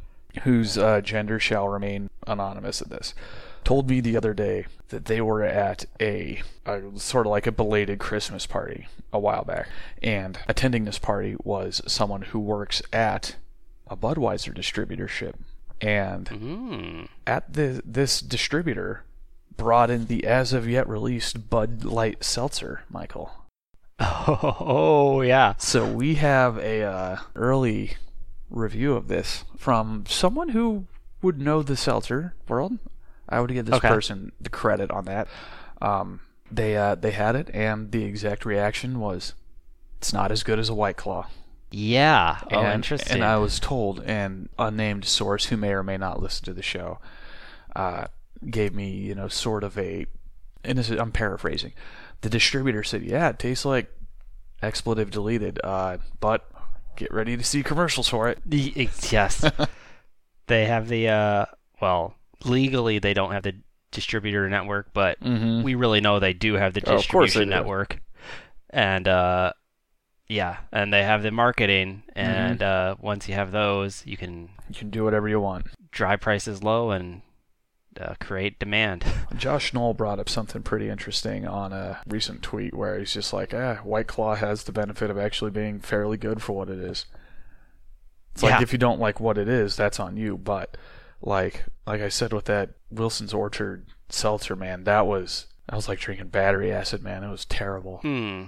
whose 0.42 0.76
uh, 0.76 1.00
gender 1.00 1.38
shall 1.38 1.68
remain 1.68 2.10
anonymous 2.26 2.80
in 2.82 2.88
this, 2.90 3.14
told 3.62 3.88
me 3.88 4.00
the 4.00 4.16
other 4.16 4.34
day 4.34 4.66
that 4.88 5.04
they 5.04 5.20
were 5.20 5.44
at 5.44 5.84
a, 6.00 6.42
a 6.66 6.80
sort 6.96 7.26
of 7.26 7.30
like 7.30 7.46
a 7.46 7.52
belated 7.52 8.00
Christmas 8.00 8.44
party 8.46 8.88
a 9.12 9.20
while 9.20 9.44
back, 9.44 9.68
and 10.02 10.38
attending 10.48 10.84
this 10.84 10.98
party 10.98 11.36
was 11.44 11.80
someone 11.86 12.22
who 12.22 12.40
works 12.40 12.82
at 12.92 13.36
a 13.86 13.96
Budweiser 13.96 14.52
distributorship, 14.56 15.34
and 15.80 16.26
Mm. 16.28 17.08
at 17.26 17.52
the 17.52 17.82
this 17.84 18.20
distributor 18.20 19.04
brought 19.56 19.90
in 19.90 20.06
the 20.06 20.24
as 20.26 20.52
of 20.52 20.68
yet 20.68 20.88
released 20.88 21.50
Bud 21.50 21.84
Light 21.84 22.24
Seltzer, 22.24 22.82
Michael. 22.88 23.32
Oh, 23.98 25.20
yeah. 25.26 25.54
So 25.58 25.86
we 25.90 26.14
have 26.16 26.56
a 26.58 26.82
uh, 26.82 27.16
early 27.36 27.96
review 28.48 28.94
of 28.94 29.08
this 29.08 29.44
from 29.56 30.04
someone 30.08 30.50
who 30.50 30.86
would 31.22 31.38
know 31.40 31.62
the 31.62 31.76
seltzer 31.76 32.34
world. 32.48 32.78
I 33.28 33.40
would 33.40 33.52
give 33.52 33.66
this 33.66 33.76
Okay. 33.76 33.88
person 33.88 34.32
the 34.40 34.48
credit 34.48 34.90
on 34.90 35.04
that. 35.04 35.28
Um, 35.82 36.20
they 36.50 36.76
uh, 36.76 36.94
they 36.96 37.12
had 37.12 37.36
it, 37.36 37.48
and 37.54 37.92
the 37.92 38.04
exact 38.04 38.44
reaction 38.44 38.98
was, 38.98 39.34
"It's 39.98 40.12
not 40.12 40.32
as 40.32 40.42
good 40.42 40.58
as 40.58 40.68
a 40.68 40.74
White 40.74 40.96
Claw." 40.96 41.26
Yeah. 41.70 42.38
Oh, 42.50 42.70
interesting. 42.72 43.14
And 43.16 43.24
I 43.24 43.36
was 43.38 43.60
told, 43.60 44.00
an 44.00 44.48
unnamed 44.58 45.04
source 45.04 45.46
who 45.46 45.56
may 45.56 45.72
or 45.72 45.82
may 45.82 45.96
not 45.96 46.20
listen 46.20 46.44
to 46.46 46.52
the 46.52 46.62
show, 46.62 46.98
uh, 47.76 48.06
gave 48.48 48.74
me, 48.74 48.90
you 48.90 49.14
know, 49.14 49.28
sort 49.28 49.62
of 49.64 49.78
a, 49.78 50.06
and 50.64 50.78
this 50.78 50.90
is, 50.90 50.98
I'm 50.98 51.12
paraphrasing. 51.12 51.72
The 52.22 52.28
distributor 52.28 52.82
said, 52.82 53.02
"Yeah, 53.02 53.28
it 53.30 53.38
tastes 53.38 53.64
like 53.64 53.90
expletive 54.62 55.10
deleted, 55.10 55.58
uh, 55.64 55.98
but 56.20 56.50
get 56.96 57.12
ready 57.14 57.36
to 57.36 57.42
see 57.44 57.62
commercials 57.62 58.08
for 58.08 58.28
it." 58.28 58.38
The- 58.44 58.88
yes. 59.10 59.42
they 60.46 60.66
have 60.66 60.88
the 60.88 61.08
uh 61.08 61.46
well, 61.80 62.14
legally 62.44 62.98
they 62.98 63.14
don't 63.14 63.32
have 63.32 63.42
the 63.44 63.54
distributor 63.90 64.48
network, 64.50 64.92
but 64.92 65.18
Mm-hmm. 65.20 65.62
we 65.62 65.74
really 65.76 66.00
know 66.02 66.18
they 66.20 66.32
do 66.34 66.54
have 66.54 66.74
the 66.74 66.82
Oh, 66.86 66.96
of 66.96 67.08
course 67.08 67.34
they 67.34 67.40
distribution 67.40 67.48
do. 67.48 67.54
network. 67.54 68.00
And 68.68 69.08
uh 69.08 69.52
yeah, 70.30 70.58
and 70.72 70.92
they 70.92 71.02
have 71.02 71.22
the 71.22 71.30
marketing 71.30 72.02
Mm-hmm. 72.16 72.18
and 72.20 72.62
uh 72.62 72.96
once 73.00 73.28
you 73.28 73.34
have 73.34 73.50
those, 73.52 74.02
you 74.06 74.16
can 74.16 74.50
You 74.68 74.74
can 74.76 74.90
do 74.90 75.04
whatever 75.04 75.28
you 75.28 75.40
want. 75.40 75.66
drive 75.90 76.20
prices 76.20 76.62
low 76.62 76.90
and 76.90 77.22
uh, 78.00 78.14
create 78.20 78.58
demand. 78.60 79.04
Josh 79.36 79.74
Knoll 79.74 79.94
brought 79.94 80.20
up 80.20 80.28
something 80.28 80.62
pretty 80.62 80.88
interesting 80.88 81.46
on 81.46 81.72
a 81.72 82.00
recent 82.06 82.40
tweet 82.42 82.72
where 82.72 82.96
he's 82.98 83.12
just 83.12 83.32
like, 83.32 83.52
"Ah, 83.52 83.76
White 83.82 84.06
Claw 84.06 84.36
has 84.36 84.62
the 84.64 84.72
benefit 84.72 85.10
of 85.10 85.18
actually 85.18 85.50
being 85.50 85.80
fairly 85.80 86.16
good 86.16 86.40
for 86.40 86.52
what 86.52 86.70
it 86.70 86.78
is." 86.78 87.06
It's 88.32 88.42
like 88.44 88.62
if 88.62 88.72
you 88.72 88.78
don't 88.78 89.00
like 89.00 89.18
what 89.18 89.36
it 89.38 89.48
is, 89.48 89.74
that's 89.76 89.98
on 89.98 90.16
you. 90.16 90.38
But 90.38 90.76
like, 91.20 91.64
like 91.86 92.00
I 92.00 92.08
said 92.08 92.32
with 92.32 92.44
that 92.44 92.70
Wilson's 92.90 93.34
Orchard 93.34 93.86
seltzer, 94.08 94.54
man, 94.54 94.84
that 94.84 95.06
was 95.06 95.46
that 95.68 95.74
was 95.74 95.88
like 95.88 95.98
drinking 95.98 96.28
battery 96.28 96.70
acid, 96.72 97.02
man. 97.02 97.24
It 97.24 97.30
was 97.30 97.44
terrible. 97.44 97.98
Hmm. 97.98 98.44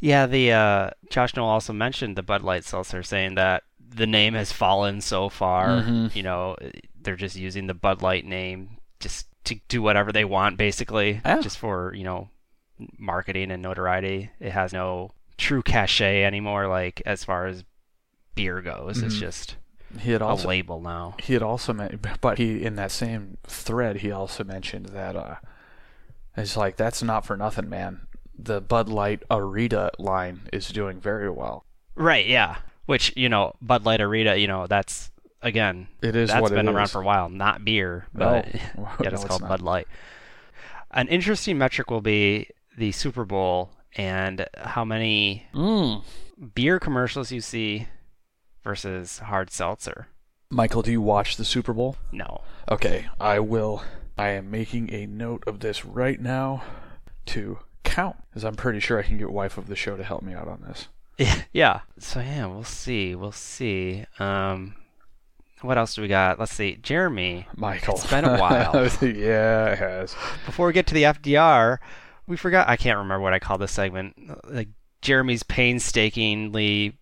Yeah, 0.00 0.26
the 0.26 0.52
uh, 0.52 0.90
Josh 1.10 1.34
Knoll 1.34 1.48
also 1.48 1.72
mentioned 1.72 2.16
the 2.16 2.22
Bud 2.22 2.42
Light 2.42 2.64
seltzer, 2.64 3.02
saying 3.02 3.34
that 3.34 3.64
the 3.80 4.06
name 4.06 4.34
has 4.34 4.52
fallen 4.52 5.00
so 5.00 5.28
far. 5.28 5.82
Mhm. 5.82 6.14
You 6.14 6.22
know, 6.22 6.56
they're 7.00 7.16
just 7.16 7.36
using 7.36 7.66
the 7.66 7.74
Bud 7.74 8.00
Light 8.02 8.24
name 8.24 8.76
just 9.00 9.26
to 9.44 9.56
do 9.68 9.80
whatever 9.82 10.12
they 10.12 10.24
want, 10.24 10.56
basically, 10.56 11.20
Yeah. 11.24 11.40
just 11.40 11.58
for 11.58 11.92
you 11.94 12.04
know 12.04 12.28
marketing 12.98 13.50
and 13.50 13.62
notoriety. 13.62 14.30
It 14.38 14.52
has 14.52 14.72
no 14.72 15.10
true 15.36 15.62
cachet 15.62 16.22
anymore, 16.24 16.68
like 16.68 17.02
as 17.06 17.24
far 17.24 17.46
as 17.46 17.64
beer 18.34 18.60
goes. 18.60 19.02
It's 19.02 19.16
Mhm. 19.16 19.20
just 19.20 19.56
He 19.98 20.12
had 20.12 20.20
a 20.22 20.26
also 20.26 20.48
label 20.48 20.80
now. 20.80 21.16
he 21.20 21.32
had 21.32 21.42
also 21.42 21.72
meant, 21.72 22.06
but 22.20 22.38
he 22.38 22.62
in 22.64 22.76
that 22.76 22.92
same 22.92 23.38
thread 23.44 23.96
he 23.96 24.12
also 24.12 24.44
mentioned 24.44 24.86
that 24.86 25.16
uh, 25.16 25.36
it's 26.36 26.56
like 26.56 26.76
that's 26.76 27.02
not 27.02 27.24
for 27.24 27.36
nothing, 27.36 27.68
man. 27.68 28.02
The 28.38 28.60
Bud 28.60 28.88
Light 28.88 29.22
Arita 29.30 29.90
line 29.98 30.42
is 30.52 30.68
doing 30.68 31.00
very 31.00 31.28
well. 31.30 31.64
Right? 31.96 32.26
Yeah. 32.26 32.56
Which 32.86 33.12
you 33.16 33.28
know, 33.28 33.54
Bud 33.60 33.84
Light 33.84 34.00
Arita, 34.00 34.40
you 34.40 34.46
know, 34.46 34.66
that's 34.66 35.10
again 35.42 35.88
It 36.02 36.16
is 36.16 36.30
That's 36.30 36.50
been 36.50 36.68
around 36.68 36.84
is. 36.84 36.92
for 36.92 37.00
a 37.02 37.04
while, 37.04 37.28
not 37.28 37.64
beer, 37.64 38.06
but 38.14 38.46
No, 38.76 38.88
yet 39.00 39.12
it's 39.12 39.22
it's 39.22 39.24
called 39.24 39.42
not. 39.42 39.48
Bud 39.50 39.60
Light. 39.62 39.88
An 40.90 41.08
interesting 41.08 41.58
metric 41.58 41.90
will 41.90 42.00
be 42.00 42.48
the 42.76 42.92
Super 42.92 43.24
Bowl 43.24 43.70
and 43.96 44.46
how 44.56 44.84
many 44.84 45.46
Mm. 45.54 46.02
beer 46.54 46.78
commercials 46.78 47.30
you 47.32 47.40
see 47.40 47.88
versus 48.62 49.18
hard 49.18 49.50
seltzer. 49.50 50.08
Michael, 50.50 50.82
do 50.82 50.90
you 50.90 51.02
watch 51.02 51.36
the 51.36 51.44
Super 51.44 51.72
Bowl? 51.74 51.96
No. 52.12 52.40
Okay, 52.70 53.06
I 53.20 53.38
will. 53.40 53.82
I 54.16 54.28
am 54.30 54.50
making 54.50 54.92
a 54.92 55.06
note 55.06 55.44
of 55.46 55.60
this 55.60 55.84
right 55.84 56.20
now 56.20 56.62
to 57.26 57.58
count, 57.98 58.16
because 58.30 58.44
I'm 58.44 58.54
pretty 58.54 58.80
sure 58.80 58.98
I 58.98 59.02
can 59.02 59.18
get 59.18 59.30
wife 59.30 59.58
of 59.58 59.66
the 59.66 59.74
show 59.76 59.96
to 59.96 60.04
help 60.04 60.22
me 60.22 60.32
out 60.34 60.46
on 60.48 60.62
this. 60.66 60.88
yeah. 61.52 61.80
So 61.98 62.20
yeah, 62.20 62.46
we'll 62.46 62.62
see. 62.64 63.14
We'll 63.14 63.32
see. 63.32 64.04
Um, 64.20 64.74
what 65.62 65.76
else 65.78 65.94
do 65.96 66.02
we 66.02 66.08
got? 66.08 66.38
Let's 66.38 66.52
see. 66.54 66.76
Jeremy, 66.80 67.48
Michael, 67.56 67.94
It's 67.96 68.08
been 68.08 68.24
a 68.24 68.36
while. 68.40 68.72
yeah, 69.02 69.72
it 69.72 69.78
has. 69.78 70.14
before 70.46 70.68
we 70.68 70.72
get 70.72 70.86
to 70.86 70.94
the 70.94 71.02
FDR, 71.02 71.78
we 72.28 72.36
forgot. 72.36 72.68
I 72.68 72.76
can't 72.76 72.98
remember 72.98 73.20
what 73.22 73.32
I 73.34 73.40
called 73.40 73.60
this 73.60 73.72
segment. 73.72 74.14
Like 74.48 74.68
Jeremy's 75.02 75.42
painstakingly 75.42 76.96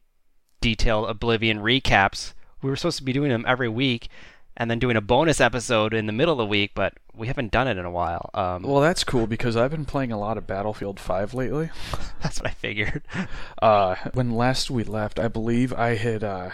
detailed 0.62 1.10
Oblivion 1.10 1.58
recaps. 1.58 2.32
We 2.62 2.70
were 2.70 2.76
supposed 2.76 2.98
to 2.98 3.04
be 3.04 3.12
doing 3.12 3.28
them 3.30 3.44
every 3.46 3.68
week, 3.68 4.08
and 4.56 4.70
then 4.70 4.78
doing 4.78 4.96
a 4.96 5.00
bonus 5.00 5.40
episode 5.40 5.92
in 5.92 6.06
the 6.06 6.12
middle 6.12 6.32
of 6.32 6.38
the 6.38 6.46
week, 6.46 6.72
but 6.74 6.94
we 7.14 7.26
haven't 7.26 7.52
done 7.52 7.68
it 7.68 7.76
in 7.76 7.84
a 7.84 7.90
while. 7.90 8.30
Um, 8.34 8.62
Well, 8.62 8.80
that's 8.80 9.04
cool 9.04 9.26
because 9.26 9.56
I've 9.56 9.70
been 9.70 9.84
playing 9.84 10.12
a 10.12 10.18
lot 10.18 10.38
of 10.38 10.46
Battlefield 10.46 10.98
5 10.98 11.34
lately. 11.34 11.70
that's 12.22 12.40
what 12.40 12.48
I 12.50 12.54
figured. 12.54 13.02
Uh, 13.62 13.96
when 14.12 14.30
last 14.32 14.70
we 14.70 14.84
left, 14.84 15.18
I 15.18 15.28
believe 15.28 15.72
I 15.72 15.96
had. 15.96 16.22
Uh, 16.22 16.50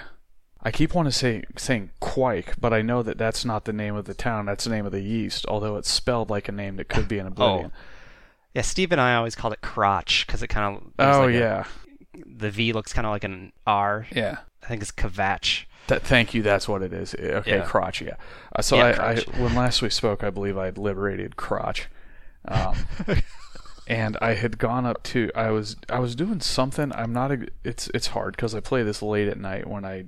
I 0.62 0.70
keep 0.70 0.94
wanting 0.94 1.10
to 1.10 1.18
say 1.18 1.42
saying 1.56 1.90
Kveik, 2.00 2.54
but 2.60 2.72
I 2.72 2.80
know 2.80 3.02
that 3.02 3.18
that's 3.18 3.44
not 3.44 3.64
the 3.64 3.72
name 3.72 3.96
of 3.96 4.04
the 4.04 4.14
town. 4.14 4.46
That's 4.46 4.64
the 4.64 4.70
name 4.70 4.86
of 4.86 4.92
the 4.92 5.00
yeast, 5.00 5.44
although 5.46 5.76
it's 5.76 5.90
spelled 5.90 6.30
like 6.30 6.48
a 6.48 6.52
name 6.52 6.76
that 6.76 6.88
could 6.88 7.08
be 7.08 7.18
an 7.18 7.26
Oblivion. 7.26 7.72
oh. 7.74 7.78
Yeah, 8.54 8.62
Steve 8.62 8.92
and 8.92 9.00
I 9.00 9.16
always 9.16 9.34
called 9.34 9.52
it 9.52 9.62
crotch 9.62 10.26
because 10.26 10.42
it 10.42 10.48
kind 10.48 10.76
of. 10.76 10.82
Oh, 10.98 11.26
yeah, 11.26 11.64
the 12.14 12.50
V 12.50 12.72
looks 12.72 12.92
kind 12.92 13.06
of 13.06 13.10
like 13.10 13.24
an 13.24 13.52
R. 13.66 14.06
yeah. 14.12 14.38
I 14.62 14.68
think 14.68 14.82
it's 14.82 14.92
Kvatch. 14.92 15.64
That, 15.88 16.02
thank 16.02 16.32
you. 16.34 16.42
That's 16.42 16.68
what 16.68 16.82
it 16.82 16.92
is. 16.92 17.14
Eh, 17.18 17.34
Okay, 17.34 17.56
Yeah. 17.56 17.64
crotch. 17.64 18.00
Yeah. 18.02 18.14
Uh, 18.54 18.62
so 18.62 18.76
Yeah, 18.76 18.86
I, 18.88 18.92
crotch. 18.92 19.28
I, 19.34 19.40
when 19.42 19.54
last 19.54 19.82
we 19.82 19.90
spoke, 19.90 20.22
I 20.22 20.30
believe 20.30 20.56
I 20.56 20.66
had 20.66 20.78
liberated 20.78 21.36
crotch, 21.36 21.88
um, 22.46 22.76
and 23.88 24.16
I 24.20 24.34
had 24.34 24.58
gone 24.58 24.86
up 24.86 25.02
to. 25.04 25.30
I 25.34 25.50
was 25.50 25.76
I 25.88 25.98
was 25.98 26.14
doing 26.14 26.40
something. 26.40 26.92
I'm 26.94 27.12
not. 27.12 27.32
A, 27.32 27.46
it's 27.64 27.88
it's 27.94 28.08
hard 28.08 28.36
because 28.36 28.54
I 28.54 28.60
play 28.60 28.82
this 28.82 29.02
late 29.02 29.28
at 29.28 29.38
night 29.38 29.66
when 29.68 29.84
I 29.84 30.04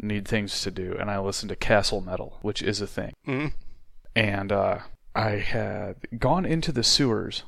need 0.00 0.26
things 0.26 0.62
to 0.62 0.70
do, 0.70 0.96
and 0.98 1.10
I 1.10 1.18
listen 1.18 1.48
to 1.50 1.56
Castle 1.56 2.00
Metal, 2.00 2.38
which 2.42 2.62
is 2.62 2.80
a 2.80 2.86
thing. 2.86 3.12
Mm. 3.28 3.52
And 4.16 4.50
uh, 4.50 4.78
I 5.14 5.30
had 5.32 5.96
gone 6.18 6.44
into 6.46 6.72
the 6.72 6.82
sewers 6.82 7.44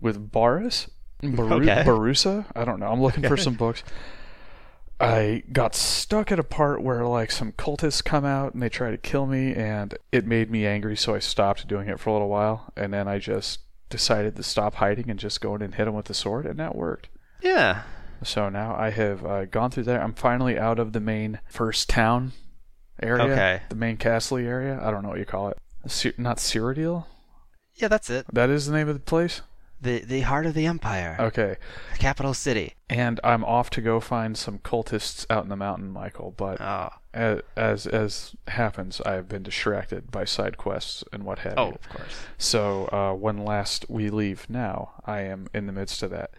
with 0.00 0.32
Baris, 0.32 0.88
Baru- 1.22 1.62
Okay. 1.62 1.82
Barusa. 1.84 2.46
I 2.56 2.64
don't 2.64 2.80
know. 2.80 2.90
I'm 2.90 3.00
looking 3.02 3.22
for 3.28 3.36
some 3.38 3.54
books. 3.54 3.84
I 5.00 5.42
got 5.52 5.74
stuck 5.74 6.30
at 6.30 6.38
a 6.38 6.44
part 6.44 6.82
where 6.82 7.04
like 7.04 7.32
some 7.32 7.52
cultists 7.52 8.04
come 8.04 8.24
out 8.24 8.54
and 8.54 8.62
they 8.62 8.68
try 8.68 8.90
to 8.90 8.96
kill 8.96 9.26
me, 9.26 9.52
and 9.54 9.96
it 10.12 10.26
made 10.26 10.50
me 10.50 10.64
angry, 10.66 10.96
so 10.96 11.14
I 11.14 11.18
stopped 11.18 11.66
doing 11.66 11.88
it 11.88 11.98
for 11.98 12.10
a 12.10 12.12
little 12.12 12.28
while, 12.28 12.72
and 12.76 12.92
then 12.92 13.08
I 13.08 13.18
just 13.18 13.60
decided 13.90 14.36
to 14.36 14.42
stop 14.42 14.76
hiding 14.76 15.10
and 15.10 15.18
just 15.18 15.40
go 15.40 15.54
in 15.56 15.62
and 15.62 15.74
hit 15.74 15.86
them 15.86 15.94
with 15.94 16.06
the 16.06 16.14
sword, 16.14 16.46
and 16.46 16.58
that 16.60 16.76
worked. 16.76 17.08
Yeah. 17.42 17.82
So 18.22 18.48
now 18.48 18.76
I 18.78 18.90
have 18.90 19.26
uh, 19.26 19.44
gone 19.46 19.72
through 19.72 19.82
there. 19.84 20.00
I'm 20.00 20.14
finally 20.14 20.56
out 20.56 20.78
of 20.78 20.92
the 20.92 21.00
main 21.00 21.40
first 21.48 21.88
town 21.88 22.32
area, 23.02 23.24
Okay. 23.24 23.62
the 23.68 23.74
main 23.74 23.96
castle 23.96 24.36
area. 24.38 24.78
I 24.80 24.92
don't 24.92 25.02
know 25.02 25.08
what 25.08 25.18
you 25.18 25.24
call 25.24 25.48
it. 25.48 25.58
Not 26.16 26.36
Cyrodiil? 26.36 27.06
Yeah, 27.74 27.88
that's 27.88 28.08
it. 28.10 28.26
That 28.32 28.48
is 28.50 28.66
the 28.66 28.72
name 28.76 28.86
of 28.88 28.94
the 28.94 29.00
place. 29.00 29.40
The 29.82 29.98
the 30.04 30.20
heart 30.20 30.46
of 30.46 30.54
the 30.54 30.64
empire, 30.66 31.16
Okay, 31.18 31.56
the 31.92 31.98
capital 31.98 32.34
city. 32.34 32.74
and 32.88 33.18
I'm 33.24 33.44
off 33.44 33.68
to 33.70 33.80
go 33.80 33.98
find 34.00 34.38
some 34.38 34.58
cultists 34.60 35.26
out 35.28 35.42
in 35.42 35.48
the 35.50 35.56
mountain, 35.56 35.90
Michael. 35.90 36.32
But 36.36 36.60
Oh, 36.60 36.90
as 37.12 37.40
as, 37.56 37.86
as 37.88 38.36
happens, 38.48 39.00
I 39.04 39.14
have 39.14 39.28
been 39.28 39.42
distracted 39.42 40.10
by 40.12 40.24
side 40.24 40.56
quests 40.56 41.02
and 41.12 41.24
what 41.24 41.40
have 41.40 41.54
oh, 41.56 41.66
you. 41.66 41.72
of 41.74 41.88
course. 41.88 42.14
So 42.38 42.86
uh, 42.92 43.12
when 43.14 43.38
last 43.44 43.84
we 43.88 44.08
leave 44.08 44.48
now, 44.48 44.92
I 45.04 45.22
am 45.22 45.48
in 45.52 45.66
the 45.66 45.72
midst 45.72 46.02
of 46.04 46.10
that. 46.10 46.30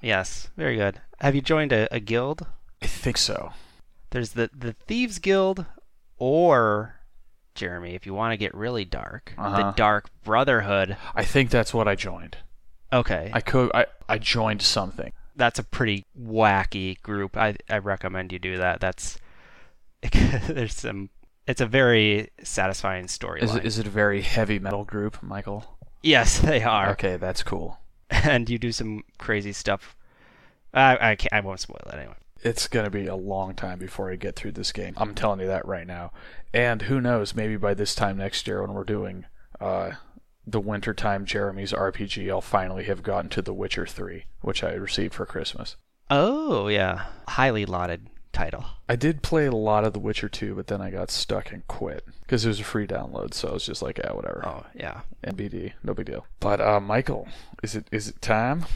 Yes, 0.00 0.48
very 0.56 0.76
good. 0.76 1.00
Have 1.20 1.34
you 1.34 1.42
joined 1.42 1.72
a, 1.72 1.86
a 1.94 2.00
guild? 2.00 2.46
I 2.82 2.86
think 2.86 3.18
so. 3.18 3.52
There's 4.10 4.30
the 4.32 4.48
the 4.56 4.72
thieves 4.86 5.18
guild, 5.18 5.66
or 6.18 6.96
Jeremy, 7.54 7.94
if 7.94 8.06
you 8.06 8.14
want 8.14 8.32
to 8.32 8.36
get 8.36 8.54
really 8.54 8.84
dark, 8.84 9.34
Uh-huh. 9.36 9.56
the 9.56 9.70
Dark 9.72 10.08
Brotherhood. 10.24 10.96
I 11.14 11.24
think 11.24 11.50
that's 11.50 11.72
what 11.74 11.88
I 11.88 11.94
joined. 11.94 12.38
Okay, 12.92 13.30
I 13.32 13.40
could. 13.40 13.70
I 13.74 13.86
I 14.08 14.18
joined 14.18 14.62
something. 14.62 15.12
that's 15.34 15.58
a 15.58 15.62
pretty 15.64 16.04
wacky 16.18 17.00
group. 17.02 17.36
I 17.36 17.56
I 17.68 17.78
recommend 17.78 18.32
you 18.32 18.38
do 18.38 18.58
that. 18.58 18.80
That's 18.80 19.18
there's 20.48 20.74
some. 20.74 21.10
It's 21.46 21.60
a 21.60 21.66
very 21.66 22.30
satisfying 22.42 23.08
story. 23.08 23.40
Is 23.42 23.50
storyline. 23.50 23.56
it, 23.58 23.66
is 23.66 23.78
it 23.78 23.86
a 23.86 23.90
very 23.90 24.22
heavy 24.22 24.58
metal 24.58 24.84
group, 24.84 25.22
Michael? 25.22 25.78
Yes, 26.02 26.38
they 26.50 26.62
are. 26.62 26.90
Okay, 26.90 27.16
that's 27.16 27.42
cool. 27.42 27.78
and 28.10 28.48
you 28.48 28.58
do 28.58 28.72
some 28.72 29.02
crazy 29.18 29.52
stuff. 29.52 29.96
I 30.72 31.12
I 31.12 31.14
can't, 31.16 31.32
I 31.32 31.40
won't 31.40 31.60
spoil 31.60 31.80
it 31.86 31.94
anyway. 31.94 32.14
It's 32.42 32.68
gonna 32.68 32.90
be 32.90 33.06
a 33.06 33.16
long 33.16 33.54
time 33.54 33.78
before 33.78 34.10
I 34.10 34.16
get 34.16 34.36
through 34.36 34.52
this 34.52 34.70
game. 34.72 34.94
I'm 34.96 35.14
telling 35.14 35.40
you 35.40 35.46
that 35.46 35.66
right 35.66 35.86
now. 35.86 36.12
And 36.54 36.82
who 36.82 37.00
knows? 37.00 37.34
Maybe 37.34 37.56
by 37.56 37.74
this 37.74 37.94
time 37.94 38.18
next 38.18 38.46
year, 38.46 38.62
when 38.62 38.72
we're 38.72 38.84
doing 38.84 39.26
uh, 39.60 39.92
the 40.46 40.60
wintertime 40.60 41.24
Jeremy's 41.24 41.72
RPG, 41.72 42.30
I'll 42.30 42.40
finally 42.40 42.84
have 42.84 43.02
gotten 43.02 43.28
to 43.30 43.42
The 43.42 43.54
Witcher 43.54 43.86
3, 43.86 44.24
which 44.42 44.62
I 44.62 44.72
received 44.74 45.14
for 45.14 45.26
Christmas. 45.26 45.76
Oh 46.08 46.68
yeah, 46.68 47.06
highly 47.28 47.66
lauded 47.66 48.08
title. 48.32 48.64
I 48.88 48.94
did 48.96 49.22
play 49.22 49.46
a 49.46 49.52
lot 49.52 49.84
of 49.84 49.92
The 49.92 49.98
Witcher 49.98 50.28
2, 50.28 50.54
but 50.54 50.68
then 50.68 50.80
I 50.80 50.90
got 50.90 51.10
stuck 51.10 51.50
and 51.50 51.66
quit 51.66 52.04
because 52.20 52.44
it 52.44 52.48
was 52.48 52.60
a 52.60 52.64
free 52.64 52.86
download. 52.86 53.34
So 53.34 53.48
I 53.48 53.52
was 53.52 53.66
just 53.66 53.82
like, 53.82 53.98
yeah, 53.98 54.12
whatever. 54.12 54.42
Oh 54.46 54.66
yeah. 54.74 55.00
NBD, 55.24 55.72
no 55.82 55.94
big 55.94 56.06
deal. 56.06 56.26
But 56.38 56.60
uh, 56.60 56.78
Michael, 56.80 57.26
is 57.62 57.74
it 57.74 57.88
is 57.90 58.08
it 58.08 58.22
time? 58.22 58.66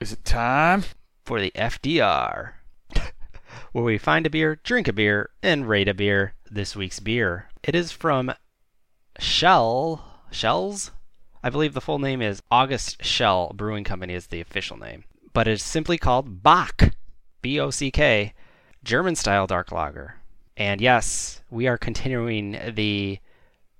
Is 0.00 0.12
it 0.12 0.24
time? 0.24 0.84
For 1.24 1.40
the 1.40 1.52
FDR, 1.54 2.52
where 3.72 3.84
we 3.84 3.98
find 3.98 4.26
a 4.26 4.30
beer, 4.30 4.58
drink 4.64 4.88
a 4.88 4.92
beer, 4.92 5.30
and 5.42 5.68
rate 5.68 5.88
a 5.88 5.94
beer. 5.94 6.34
This 6.50 6.74
week's 6.74 6.98
beer. 6.98 7.48
It 7.62 7.74
is 7.74 7.92
from 7.92 8.32
Schell. 9.18 10.04
Schells? 10.30 10.90
I 11.42 11.50
believe 11.50 11.74
the 11.74 11.80
full 11.80 11.98
name 11.98 12.20
is 12.20 12.42
August 12.50 13.04
Schell 13.04 13.52
Brewing 13.54 13.84
Company 13.84 14.14
is 14.14 14.26
the 14.26 14.40
official 14.40 14.76
name. 14.76 15.04
But 15.32 15.48
it's 15.48 15.62
simply 15.62 15.96
called 15.96 16.42
Bock. 16.42 16.90
B 17.42 17.58
O 17.58 17.70
C 17.70 17.90
K. 17.90 18.34
German 18.84 19.16
style 19.16 19.46
dark 19.46 19.72
lager. 19.72 20.16
And 20.56 20.80
yes, 20.80 21.40
we 21.50 21.66
are 21.66 21.78
continuing 21.78 22.58
the 22.74 23.18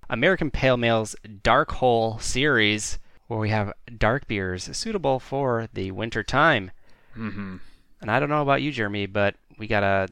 American 0.09 0.51
Pale 0.51 0.85
Ale's 0.85 1.15
Dark 1.43 1.73
Hole 1.73 2.19
series 2.19 2.99
where 3.27 3.39
we 3.39 3.51
have 3.51 3.73
dark 3.99 4.27
beers 4.27 4.75
suitable 4.77 5.21
for 5.21 5.69
the 5.73 5.91
winter 5.91 6.23
time. 6.23 6.71
Mm-hmm. 7.17 7.57
And 8.01 8.11
I 8.11 8.19
don't 8.19 8.31
know 8.31 8.43
about 8.43 8.63
you, 8.63 8.73
Jeremy, 8.73 9.07
but 9.07 9.37
we 9.59 9.67
got 9.67 9.83
a 9.83 10.09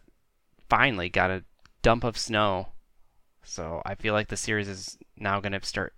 finally 0.68 1.08
got 1.08 1.30
a 1.30 1.44
dump 1.80 2.04
of 2.04 2.18
snow. 2.18 2.68
So 3.42 3.80
I 3.86 3.94
feel 3.94 4.12
like 4.12 4.28
the 4.28 4.36
series 4.36 4.68
is 4.68 4.98
now 5.16 5.40
going 5.40 5.52
to 5.52 5.64
start 5.64 5.94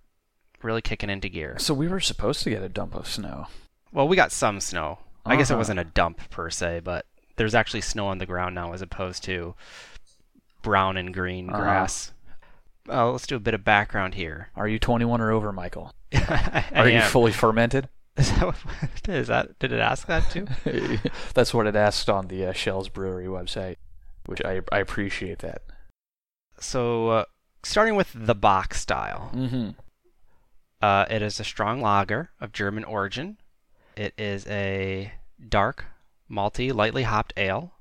really 0.63 0.81
kicking 0.81 1.09
into 1.09 1.29
gear. 1.29 1.55
So 1.59 1.73
we 1.73 1.87
were 1.87 1.99
supposed 1.99 2.43
to 2.43 2.49
get 2.49 2.61
a 2.63 2.69
dump 2.69 2.95
of 2.95 3.07
snow. 3.07 3.47
Well, 3.91 4.07
we 4.07 4.15
got 4.15 4.31
some 4.31 4.59
snow. 4.59 4.99
I 5.25 5.35
guess 5.35 5.49
it 5.49 5.53
Uh-huh. 5.53 5.59
wasn't 5.59 5.79
a 5.79 5.83
dump 5.83 6.29
per 6.29 6.49
se, 6.49 6.81
but 6.83 7.05
there's 7.35 7.53
actually 7.55 7.81
snow 7.81 8.07
on 8.07 8.17
the 8.17 8.25
ground 8.25 8.55
now 8.55 8.73
as 8.73 8.81
opposed 8.81 9.23
to 9.25 9.55
brown 10.61 10.97
and 10.97 11.13
green 11.13 11.49
Uh-huh. 11.49 11.59
grass. 11.61 12.11
Uh, 12.89 13.11
let's 13.11 13.27
do 13.27 13.35
a 13.35 13.39
bit 13.39 13.53
of 13.53 13.63
background 13.63 14.15
here. 14.15 14.49
Are 14.55 14.67
you 14.67 14.79
21 14.79 15.21
or 15.21 15.31
over, 15.31 15.51
Michael? 15.51 15.93
Are 16.73 16.89
you 16.89 16.97
am. 16.97 17.09
fully 17.09 17.31
fermented? 17.31 17.87
Is 18.17 18.29
that, 18.33 18.45
what- 18.45 18.55
is 19.09 19.27
that 19.29 19.57
did 19.59 19.71
it 19.71 19.79
ask 19.79 20.05
that 20.07 20.29
too? 20.29 20.45
That's 21.33 21.53
what 21.53 21.65
it 21.65 21.77
asked 21.77 22.09
on 22.09 22.27
the 22.27 22.47
uh, 22.47 22.51
Schell's 22.51 22.89
Brewery 22.89 23.25
website, 23.27 23.77
which 24.25 24.41
I 24.43 24.59
I 24.69 24.79
appreciate 24.79 25.39
that. 25.39 25.61
So, 26.59 27.07
uh, 27.09 27.25
starting 27.63 27.95
with 27.95 28.11
the 28.13 28.35
box 28.35 28.81
style. 28.81 29.31
Mm-hmm. 29.33 29.69
Uh, 30.81 31.05
it 31.09 31.21
is 31.21 31.39
a 31.39 31.43
strong 31.43 31.81
lager 31.81 32.31
of 32.39 32.51
German 32.51 32.83
origin. 32.83 33.37
It 33.95 34.13
is 34.17 34.47
a 34.47 35.13
dark, 35.47 35.85
malty, 36.29 36.73
lightly 36.73 37.03
hopped 37.03 37.33
ale. 37.37 37.73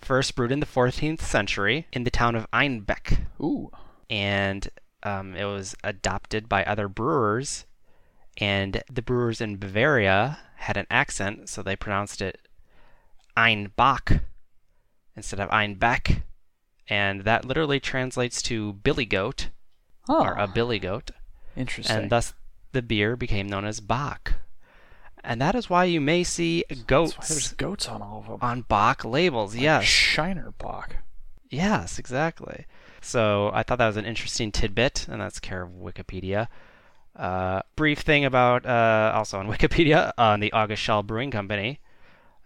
First 0.00 0.34
brewed 0.34 0.52
in 0.52 0.60
the 0.60 0.66
14th 0.66 1.20
century 1.20 1.86
in 1.92 2.04
the 2.04 2.10
town 2.10 2.34
of 2.34 2.50
Einbeck, 2.50 3.26
Ooh. 3.40 3.70
and 4.08 4.68
um, 5.02 5.34
it 5.34 5.44
was 5.44 5.74
adopted 5.84 6.48
by 6.48 6.64
other 6.64 6.88
brewers. 6.88 7.64
And 8.38 8.82
the 8.90 9.02
brewers 9.02 9.40
in 9.40 9.56
Bavaria 9.56 10.38
had 10.56 10.76
an 10.76 10.86
accent, 10.90 11.48
so 11.48 11.62
they 11.62 11.76
pronounced 11.76 12.22
it 12.22 12.48
Einbach 13.36 14.22
instead 15.16 15.40
of 15.40 15.50
Einbeck, 15.50 16.22
and 16.88 17.22
that 17.22 17.44
literally 17.44 17.80
translates 17.80 18.42
to 18.42 18.74
billy 18.74 19.04
goat 19.04 19.48
Oh, 20.08 20.22
or 20.24 20.32
a 20.32 20.48
billy 20.48 20.78
goat 20.78 21.10
interesting. 21.56 21.96
and 21.96 22.10
thus 22.10 22.34
the 22.72 22.82
beer 22.82 23.16
became 23.16 23.48
known 23.48 23.64
as 23.64 23.80
Bock. 23.80 24.34
And 25.22 25.40
that 25.40 25.54
is 25.54 25.68
why 25.68 25.84
you 25.84 26.00
may 26.00 26.24
see 26.24 26.64
That's 26.68 26.80
why 26.80 26.84
goats 26.86 27.28
there's 27.28 27.52
goats 27.52 27.88
on 27.88 28.00
all 28.00 28.20
of 28.20 28.26
them. 28.26 28.38
on 28.40 28.62
Bock 28.62 29.04
labels. 29.04 29.54
Yes. 29.54 29.84
Shiner 29.84 30.52
Bock. 30.58 30.96
Yes, 31.50 31.98
exactly. 31.98 32.66
So 33.02 33.50
I 33.52 33.62
thought 33.62 33.78
that 33.78 33.86
was 33.86 33.96
an 33.96 34.04
interesting 34.04 34.52
tidbit, 34.52 35.06
and 35.08 35.20
that's 35.20 35.40
care 35.40 35.62
of 35.62 35.70
Wikipedia. 35.70 36.48
Uh, 37.16 37.60
brief 37.76 38.00
thing 38.00 38.24
about 38.24 38.64
uh, 38.64 39.12
also 39.14 39.38
on 39.38 39.48
Wikipedia 39.52 40.12
on 40.16 40.40
the 40.40 40.52
August 40.52 40.82
Schall 40.82 41.02
Brewing 41.02 41.30
Company. 41.30 41.80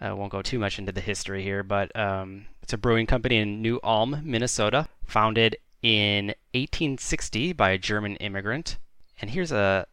I 0.01 0.13
won't 0.13 0.33
go 0.33 0.43
too 0.43 0.59
much 0.59 0.79
into 0.79 0.91
the 0.93 1.01
history 1.01 1.43
here, 1.43 1.63
but 1.63 1.95
um, 1.97 2.47
it's 2.63 2.73
a 2.73 2.79
brewing 2.79 3.07
company 3.07 3.37
in 3.37 3.63
New 3.63 3.79
Ulm, 3.85 4.21
Minnesota, 4.25 4.89
founded 5.05 5.57
in 5.83 6.27
1860 6.55 7.53
by 7.53 7.71
a 7.71 7.79
German 7.79 8.17
immigrant. 8.17 8.79
And 9.21 9.31
here's 9.31 9.53
a 9.53 9.87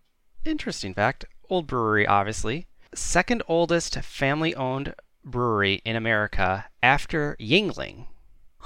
interesting 0.45 0.93
fact: 0.93 1.25
old 1.49 1.67
brewery, 1.67 2.05
obviously, 2.07 2.67
second 2.93 3.43
oldest 3.47 3.95
family-owned 3.99 4.95
brewery 5.23 5.81
in 5.85 5.95
America 5.95 6.65
after 6.81 7.35
Yuengling 7.39 8.07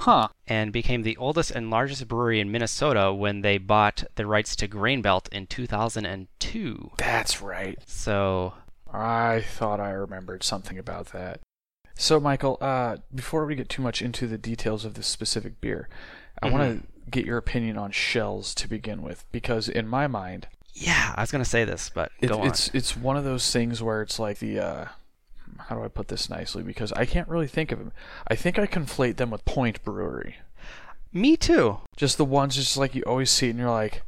Huh. 0.00 0.28
and 0.46 0.72
became 0.72 1.02
the 1.02 1.16
oldest 1.16 1.50
and 1.50 1.70
largest 1.70 2.06
brewery 2.08 2.38
in 2.40 2.50
Minnesota 2.50 3.12
when 3.14 3.40
they 3.40 3.56
bought 3.58 4.04
the 4.16 4.26
rights 4.26 4.54
to 4.56 4.66
Grain 4.66 5.00
Belt 5.02 5.28
in 5.32 5.46
2002. 5.46 6.90
That's 6.98 7.40
right. 7.42 7.78
So, 7.86 8.54
I 8.92 9.40
thought 9.42 9.80
I 9.80 9.90
remembered 9.90 10.42
something 10.42 10.78
about 10.78 11.12
that. 11.12 11.40
So, 11.94 12.20
Michael, 12.20 12.58
uh, 12.60 12.98
before 13.14 13.46
we 13.46 13.54
get 13.54 13.68
too 13.70 13.80
much 13.82 14.02
into 14.02 14.26
the 14.26 14.36
details 14.38 14.84
of 14.84 14.94
this 14.94 15.06
specific 15.06 15.60
beer, 15.60 15.88
I 16.42 16.50
want 16.50 16.62
Mm-hmm. 16.62 16.80
to 16.80 16.86
get 17.10 17.24
your 17.24 17.38
opinion 17.38 17.76
on 17.76 17.92
Schells 17.92 18.54
to 18.56 18.68
begin 18.68 19.02
with, 19.02 19.24
because 19.32 19.68
in 19.68 19.88
my 19.88 20.06
mind, 20.06 20.48
yeah, 20.74 21.14
I 21.16 21.22
was 21.22 21.30
going 21.30 21.42
to 21.42 21.48
say 21.48 21.64
this, 21.64 21.90
but 21.92 22.12
it, 22.20 22.28
go 22.28 22.40
on. 22.40 22.48
it's 22.48 22.68
it's 22.74 22.96
one 22.96 23.16
of 23.16 23.24
those 23.24 23.50
things 23.50 23.82
where 23.82 24.02
it's 24.02 24.18
like 24.18 24.38
the 24.38 24.60
uh, 24.60 24.84
how 25.58 25.76
do 25.76 25.82
I 25.82 25.88
put 25.88 26.08
this 26.08 26.28
nicely? 26.28 26.62
Because 26.62 26.92
I 26.92 27.06
can't 27.06 27.28
really 27.28 27.46
think 27.46 27.72
of 27.72 27.78
them. 27.78 27.92
I 28.28 28.34
think 28.34 28.58
I 28.58 28.66
conflate 28.66 29.16
them 29.16 29.30
with 29.30 29.44
Point 29.44 29.82
Brewery. 29.84 30.36
Me 31.12 31.36
too. 31.36 31.78
Just 31.96 32.18
the 32.18 32.24
ones, 32.24 32.56
just 32.56 32.76
like 32.76 32.94
you 32.94 33.02
always 33.06 33.30
see, 33.30 33.46
it 33.46 33.50
and 33.50 33.58
you're 33.58 33.70
like, 33.70 34.02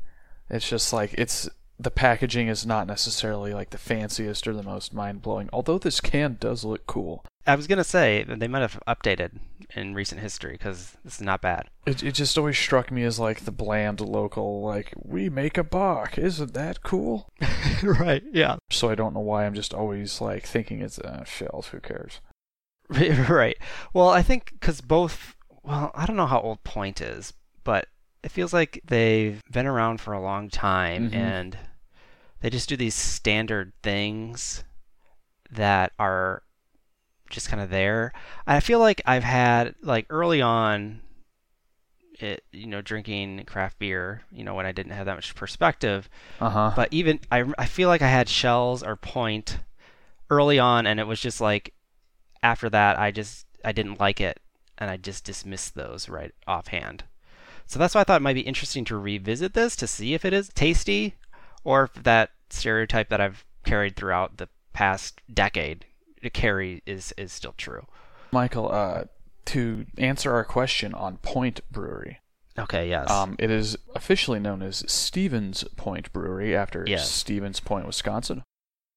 it's 0.50 0.68
just 0.68 0.92
like 0.92 1.14
it's 1.14 1.48
the 1.80 1.90
packaging 1.90 2.48
is 2.48 2.66
not 2.66 2.86
necessarily 2.86 3.54
like 3.54 3.70
the 3.70 3.78
fanciest 3.78 4.46
or 4.48 4.52
the 4.52 4.62
most 4.62 4.92
mind 4.92 5.22
blowing. 5.22 5.48
Although 5.52 5.78
this 5.78 6.00
can 6.00 6.36
does 6.40 6.64
look 6.64 6.86
cool. 6.86 7.24
I 7.46 7.54
was 7.54 7.66
going 7.66 7.78
to 7.78 7.84
say 7.84 8.24
that 8.24 8.40
they 8.40 8.48
might 8.48 8.60
have 8.60 8.78
updated 8.86 9.38
in 9.74 9.94
recent 9.94 10.20
history 10.20 10.52
because 10.52 10.96
this 11.04 11.14
is 11.16 11.20
not 11.22 11.40
bad. 11.40 11.68
It 11.86 12.02
it 12.02 12.12
just 12.12 12.36
always 12.36 12.58
struck 12.58 12.90
me 12.90 13.04
as 13.04 13.18
like 13.18 13.40
the 13.44 13.52
bland 13.52 14.00
local, 14.00 14.60
like 14.62 14.92
we 15.02 15.30
make 15.30 15.56
a 15.56 15.64
Bock. 15.64 16.18
Isn't 16.18 16.52
that 16.54 16.82
cool? 16.82 17.30
right, 17.82 18.22
yeah. 18.32 18.56
So 18.70 18.90
I 18.90 18.94
don't 18.94 19.14
know 19.14 19.20
why 19.20 19.46
I'm 19.46 19.54
just 19.54 19.72
always 19.72 20.20
like 20.20 20.46
thinking 20.46 20.82
it's 20.82 20.98
uh, 20.98 21.24
Schells. 21.24 21.68
Who 21.68 21.80
cares? 21.80 22.20
right. 22.90 23.56
Well, 23.94 24.08
I 24.08 24.22
think 24.22 24.50
because 24.52 24.80
both, 24.80 25.34
well, 25.62 25.90
I 25.94 26.06
don't 26.06 26.16
know 26.16 26.26
how 26.26 26.40
old 26.40 26.64
Point 26.64 27.00
is, 27.00 27.32
but 27.64 27.86
it 28.22 28.30
feels 28.30 28.52
like 28.52 28.82
they've 28.84 29.42
been 29.50 29.66
around 29.66 30.00
for 30.00 30.12
a 30.12 30.20
long 30.20 30.50
time 30.50 31.10
Mhm. 31.10 31.14
and 31.14 31.58
they 32.40 32.50
just 32.50 32.68
do 32.68 32.76
these 32.76 32.94
standard 32.94 33.72
things 33.82 34.64
that 35.50 35.92
are 35.98 36.42
just 37.30 37.48
kind 37.48 37.62
of 37.62 37.70
there. 37.70 38.12
I 38.46 38.60
feel 38.60 38.78
like 38.80 39.02
I've 39.06 39.24
had, 39.24 39.74
like, 39.82 40.06
early 40.10 40.42
on, 40.42 41.00
it, 42.20 42.42
you 42.52 42.66
know, 42.66 42.80
drinking 42.80 43.44
craft 43.44 43.78
beer, 43.78 44.22
you 44.32 44.42
know, 44.44 44.54
when 44.54 44.66
I 44.66 44.72
didn't 44.72 44.92
have 44.92 45.06
that 45.06 45.14
much 45.16 45.34
perspective, 45.34 46.08
Uh 46.40 46.50
huh. 46.50 46.70
but 46.74 46.88
even 46.92 47.20
I, 47.30 47.44
I 47.58 47.66
feel 47.66 47.88
like 47.88 48.02
I 48.02 48.08
had 48.08 48.28
Schells 48.28 48.82
or 48.82 48.96
point 48.96 49.58
early 50.30 50.58
on, 50.58 50.86
and 50.86 51.00
it 51.00 51.06
was 51.06 51.20
just 51.20 51.40
like 51.40 51.74
after 52.42 52.70
that 52.70 52.98
I 52.98 53.10
just 53.12 53.46
I 53.64 53.72
didn't 53.72 54.00
like 54.00 54.20
it, 54.20 54.40
and 54.78 54.90
I 54.90 54.96
just 54.98 55.24
dismissed 55.24 55.74
those 55.74 56.08
right 56.08 56.32
offhand. 56.46 57.04
So 57.66 57.78
that's 57.78 57.94
why 57.94 58.02
I 58.02 58.04
thought 58.04 58.20
it 58.20 58.24
might 58.24 58.34
be 58.34 58.42
interesting 58.42 58.84
to 58.86 58.98
revisit 58.98 59.54
this 59.54 59.76
to 59.76 59.86
see 59.86 60.14
if 60.14 60.24
it 60.24 60.32
is 60.34 60.50
tasty, 60.50 61.16
or 61.64 61.84
if 61.84 61.94
that 62.04 62.30
stereotype 62.50 63.08
that 63.10 63.20
I've 63.20 63.44
carried 63.64 63.96
throughout 63.96 64.36
the 64.38 64.48
past 64.72 65.20
decade 65.32 65.84
to 66.22 66.30
carry 66.30 66.82
is 66.86 67.12
is 67.16 67.32
still 67.32 67.54
true. 67.56 67.86
Michael, 68.32 68.70
uh, 68.72 69.04
to 69.46 69.86
answer 69.96 70.32
our 70.32 70.44
question 70.44 70.92
on 70.94 71.16
Point 71.18 71.60
Brewery, 71.70 72.18
Okay. 72.58 72.88
Yes. 72.88 73.10
um, 73.10 73.36
it 73.38 73.50
is 73.50 73.76
officially 73.94 74.38
known 74.40 74.62
as 74.62 74.84
Stevens 74.90 75.64
Point 75.76 76.12
Brewery 76.12 76.54
after 76.56 76.84
Yes. 76.86 77.10
Stevens 77.10 77.60
Point, 77.60 77.86
Wisconsin. 77.86 78.42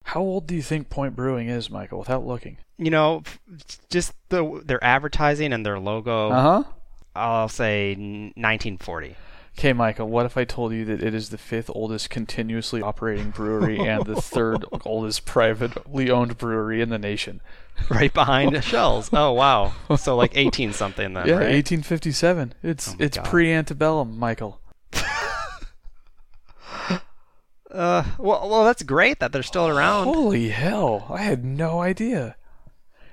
How 0.06 0.19
old 0.19 0.47
do 0.47 0.56
you 0.56 0.62
think 0.63 0.89
Point 0.89 1.15
Brewing 1.15 1.47
is, 1.47 1.69
Michael? 1.69 2.00
Without 2.00 2.26
looking. 2.26 2.58
you 2.78 2.89
know, 2.89 3.21
just 3.89 4.13
the 4.30 4.62
their 4.65 4.84
advertising 4.84 5.54
and 5.54 5.63
their 5.65 5.80
logo. 5.80 6.32
Uh 6.32 6.41
huh. 6.41 6.63
I'll 7.15 7.50
say 7.50 7.93
1940. 7.95 9.15
Okay, 9.58 9.74
Michael, 9.74 10.08
what 10.08 10.26
if 10.26 10.38
I 10.38 10.46
told 10.46 10.72
you 10.74 10.86
that 10.86 11.04
it 11.04 11.14
is 11.14 11.30
the 11.30 11.38
fifth 11.38 11.70
oldest 11.76 12.10
continuously 12.10 12.82
operating 12.82 13.32
brewery 13.32 13.80
and 13.80 14.06
the 14.06 14.16
third 14.20 14.64
oldest 14.86 15.26
privately 15.26 16.10
owned 16.10 16.38
brewery 16.38 16.82
in 16.82 16.90
the 16.90 16.98
nation? 16.98 17.42
right 17.90 18.14
behind 18.14 18.64
Schells. 18.64 19.10
Oh 19.14 19.32
wow! 19.34 19.74
So 19.98 20.16
like 20.16 20.32
18 20.36 20.74
something 20.74 21.14
then, 21.14 21.28
yeah, 21.28 21.34
right? 21.36 21.54
1857. 21.54 22.54
It's 22.64 22.90
Oh 22.90 22.96
it's 23.00 23.18
God. 23.18 23.26
pre-antebellum, 23.26 24.18
Michael. 24.18 24.60
Uh, 27.70 28.04
well, 28.18 28.50
well, 28.50 28.66
that's 28.66 28.84
great 28.84 29.20
that 29.22 29.32
they're 29.32 29.42
still 29.42 29.66
around. 29.66 30.04
Holy 30.04 30.50
hell! 30.50 31.06
I 31.10 31.22
had 31.22 31.46
no 31.46 31.80
idea. 31.82 32.36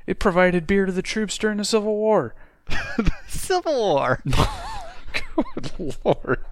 It 0.05 0.19
provided 0.19 0.67
beer 0.67 0.85
to 0.85 0.91
the 0.91 1.01
troops 1.01 1.39
during 1.39 1.59
the 1.59 1.65
Civil 1.65 1.95
War. 1.95 2.35
Civil 3.29 3.73
War. 3.73 4.21
Good 5.55 5.97
lord. 6.05 6.45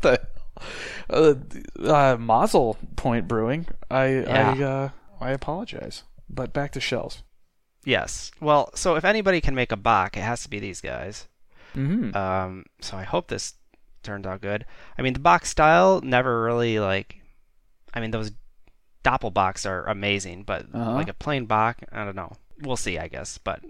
the 0.00 0.20
uh, 1.08 1.34
uh, 1.82 2.16
Mazel 2.18 2.76
Point 2.96 3.26
Brewing. 3.28 3.66
I 3.90 4.06
Yeah. 4.08 4.54
I 4.58 4.62
uh, 4.62 4.88
I 5.20 5.30
apologize. 5.30 6.02
But 6.28 6.52
back 6.52 6.72
to 6.72 6.80
Schells. 6.80 7.22
Yes. 7.84 8.30
Well, 8.40 8.70
so 8.74 8.94
if 8.96 9.04
anybody 9.04 9.40
can 9.40 9.54
make 9.54 9.72
a 9.72 9.76
Bock, 9.76 10.16
it 10.16 10.20
has 10.22 10.42
to 10.42 10.50
be 10.50 10.60
these 10.60 10.80
guys. 10.80 11.26
Mm-hmm. 11.74 12.14
Um, 12.16 12.64
so 12.80 12.96
I 12.96 13.04
hope 13.04 13.28
this 13.28 13.54
turns 14.02 14.26
out 14.26 14.40
good. 14.42 14.64
I 14.98 15.02
mean, 15.02 15.14
the 15.14 15.18
Bock 15.20 15.44
style 15.46 16.00
never 16.02 16.42
really 16.42 16.78
like. 16.78 17.16
I 17.94 18.00
mean, 18.00 18.10
those 18.12 18.30
Doppelbocks 19.02 19.68
are 19.68 19.86
amazing, 19.86 20.42
but 20.44 20.66
Uh-huh. 20.72 20.92
like 20.92 21.08
a 21.08 21.14
plain 21.14 21.46
Bock, 21.46 21.78
I 21.90 22.04
don't 22.04 22.16
know. 22.16 22.32
We'll 22.60 22.76
see, 22.76 22.98
I 22.98 23.08
guess, 23.08 23.38
but 23.38 23.60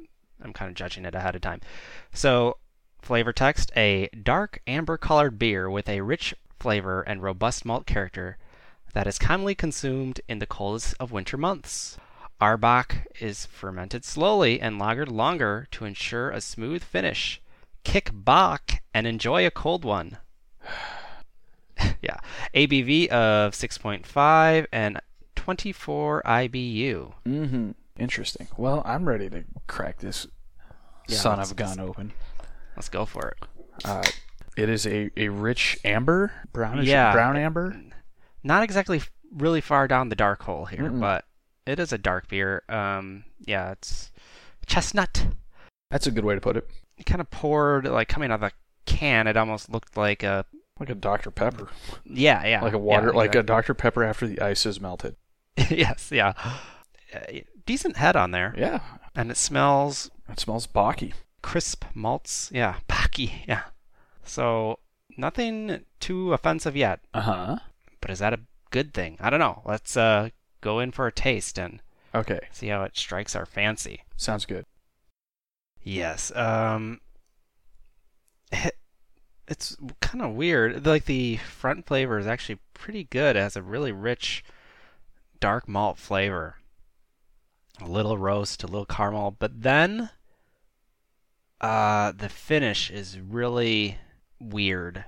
I'm 0.43 0.53
kind 0.53 0.69
of 0.69 0.75
judging 0.75 1.05
it 1.05 1.15
ahead 1.15 1.37
of 1.37 1.41
time. 1.41 1.61
So, 2.13 2.57
flavor 3.03 3.33
text: 3.33 3.73
a 3.77 4.09
dark 4.23 4.61
amber-colored 4.67 5.39
beer 5.39 5.71
with 5.71 5.89
a 5.89 6.01
rich 6.01 6.35
flavor 6.59 7.03
and 7.03 7.23
robust 7.23 7.65
malt 7.65 7.87
character 7.87 8.37
that 8.93 9.07
is 9.07 9.19
commonly 9.19 9.55
consumed 9.55 10.21
in 10.29 10.39
the 10.39 10.47
coldest 10.47 10.95
of 11.01 11.13
winter 11.13 11.37
months. 11.37 11.97
Our 12.41 12.57
Bock 12.57 12.97
is 13.21 13.45
fermented 13.47 14.05
slowly 14.05 14.61
and 14.61 14.81
lagered 14.81 15.11
longer 15.11 15.69
to 15.73 15.85
ensure 15.85 16.31
a 16.31 16.41
smooth 16.41 16.83
finish. 16.83 17.41
Kick 17.85 18.11
back 18.13 18.83
and 18.95 19.07
enjoy 19.07 19.47
a 19.47 19.51
cold 19.51 19.85
one. 19.85 20.19
yeah. 22.03 22.19
ABV 22.55 23.09
of 23.09 23.53
6.5 23.53 24.67
and 24.73 25.01
24 25.37 26.23
IBU. 26.25 27.13
mm-hmm. 27.27 27.71
Interesting. 27.99 28.49
Well, 28.57 28.83
I'm 28.87 29.07
ready 29.07 29.29
to 29.29 29.45
crack 29.67 29.99
this 29.99 30.27
Yeah, 31.07 31.19
son 31.19 31.39
of 31.41 31.55
gun 31.55 31.79
open. 31.79 32.13
Let's 32.77 32.89
go 32.89 33.05
for 33.07 33.29
it. 33.29 33.47
Uh, 33.85 34.03
it 34.57 34.69
is 34.69 34.87
a, 34.87 35.11
a 35.17 35.29
rich 35.29 35.79
amber, 35.85 36.33
brownish 36.53 36.87
Yeah. 36.89 37.13
brown 37.13 37.37
amber. 37.37 37.81
Not 38.43 38.63
exactly 38.63 39.03
really 39.33 39.61
far 39.61 39.87
down 39.89 40.09
the 40.09 40.17
dark 40.17 40.43
hole 40.43 40.65
here, 40.67 40.91
Mm-mm. 40.91 41.01
but 41.01 41.25
it 41.67 41.79
is 41.79 41.93
a 41.93 41.99
dark 41.99 42.29
beer. 42.29 42.63
Um, 42.69 43.25
yeah, 43.47 43.73
it's 43.73 44.11
chestnut. 44.67 45.27
That's 45.91 46.07
a 46.07 46.11
good 46.11 46.25
way 46.25 46.35
to 46.35 46.41
put 46.41 46.57
it. 46.57 46.67
It 46.97 47.07
kind 47.07 47.21
of 47.21 47.31
poured 47.31 47.87
like 47.87 48.09
coming 48.09 48.31
out 48.31 48.43
of 48.43 48.51
the 48.51 48.53
can. 48.87 49.27
It 49.27 49.37
almost 49.37 49.71
looked 49.71 49.97
like 49.97 50.23
a 50.23 50.45
Like 50.79 50.91
a 50.91 50.95
Dr 50.95 51.31
Pepper, 51.31 51.69
yeah, 52.05 52.45
yeah, 52.47 52.63
like 52.63 52.73
a 52.73 52.79
water, 52.79 53.09
yeah, 53.09 53.17
like 53.17 53.35
a. 53.35 53.43
Dr 53.43 53.75
Pepper 53.75 54.05
after 54.05 54.27
the 54.27 54.41
ice 54.41 54.65
is 54.67 54.81
melted. 54.81 55.17
yes, 55.71 56.11
yeah. 56.13 56.33
Uh, 57.15 57.41
decent 57.67 57.97
head 57.97 58.17
on 58.17 58.31
there, 58.31 58.55
Yeah, 58.57 58.81
and 59.15 59.31
it 59.31 59.37
smells 59.37 60.11
it 60.29 60.39
smells 60.41 60.67
Baki. 60.67 61.13
Crisp 61.43 61.85
malts. 61.95 62.51
Yeah, 62.53 62.77
Paki. 62.89 63.47
Yeah. 63.47 63.63
So 64.25 64.79
nothing 65.17 65.85
too 65.99 66.33
offensive 66.33 66.77
yet, 66.77 67.01
Uh 67.15 67.21
huh. 67.21 67.57
but 68.01 68.11
is 68.11 68.19
that 68.21 68.33
a 68.35 68.41
good 68.71 68.93
thing? 68.95 69.17
I 69.21 69.31
don't 69.31 69.41
know. 69.41 69.63
Let's 69.65 69.97
uh, 69.97 70.31
go 70.61 70.79
in 70.81 70.91
for 70.93 71.07
a 71.07 71.13
taste 71.13 71.59
and 71.59 71.81
Okay, 72.15 72.41
see 72.51 72.69
how 72.69 72.83
it 72.83 72.97
strikes 72.97 73.35
our 73.37 73.47
fancy. 73.47 74.03
sounds 74.17 74.45
good. 74.47 74.67
Yes. 75.83 76.35
Um. 76.37 77.01
it- 78.53 78.77
It's 79.49 79.77
kind 80.01 80.23
of 80.23 80.33
weird. 80.35 80.87
Like 80.87 81.07
the 81.07 81.37
front 81.39 81.87
flavor 81.87 82.19
is 82.19 82.27
actually 82.27 82.59
pretty 82.75 83.05
good. 83.05 83.35
It 83.37 83.41
has 83.41 83.57
a 83.57 83.63
really 83.63 83.91
rich, 83.93 84.45
dark 85.41 85.67
malt 85.69 85.99
flavor. 85.99 86.57
A 87.81 87.87
little 87.87 88.17
roast, 88.19 88.63
a 88.63 88.67
little 88.67 88.85
caramel, 88.87 89.33
but 89.39 89.63
then, 89.63 90.11
uh, 91.61 92.13
the 92.13 92.29
finish 92.29 92.91
is 92.91 93.19
really 93.19 93.99
weird. 94.39 95.05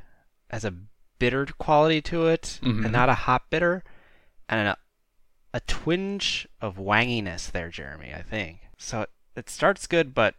Has 0.51 0.65
a 0.65 0.75
bitter 1.19 1.47
quality 1.59 2.03
to 2.03 2.27
it, 2.27 2.59
Mhm. 2.63 2.85
and 2.85 2.93
not 2.93 3.09
a 3.09 3.15
hot 3.15 3.49
bitter, 3.51 3.83
and 4.49 4.69
a, 4.69 4.77
a 5.55 5.61
twinge 5.61 6.47
of 6.61 6.77
wanginess 6.77 7.51
there, 7.51 7.69
Jeremy. 7.71 8.13
I 8.15 8.23
think 8.23 8.61
so. 8.77 9.07
It 9.37 9.49
starts 9.49 9.87
good, 9.87 10.15
but 10.15 10.35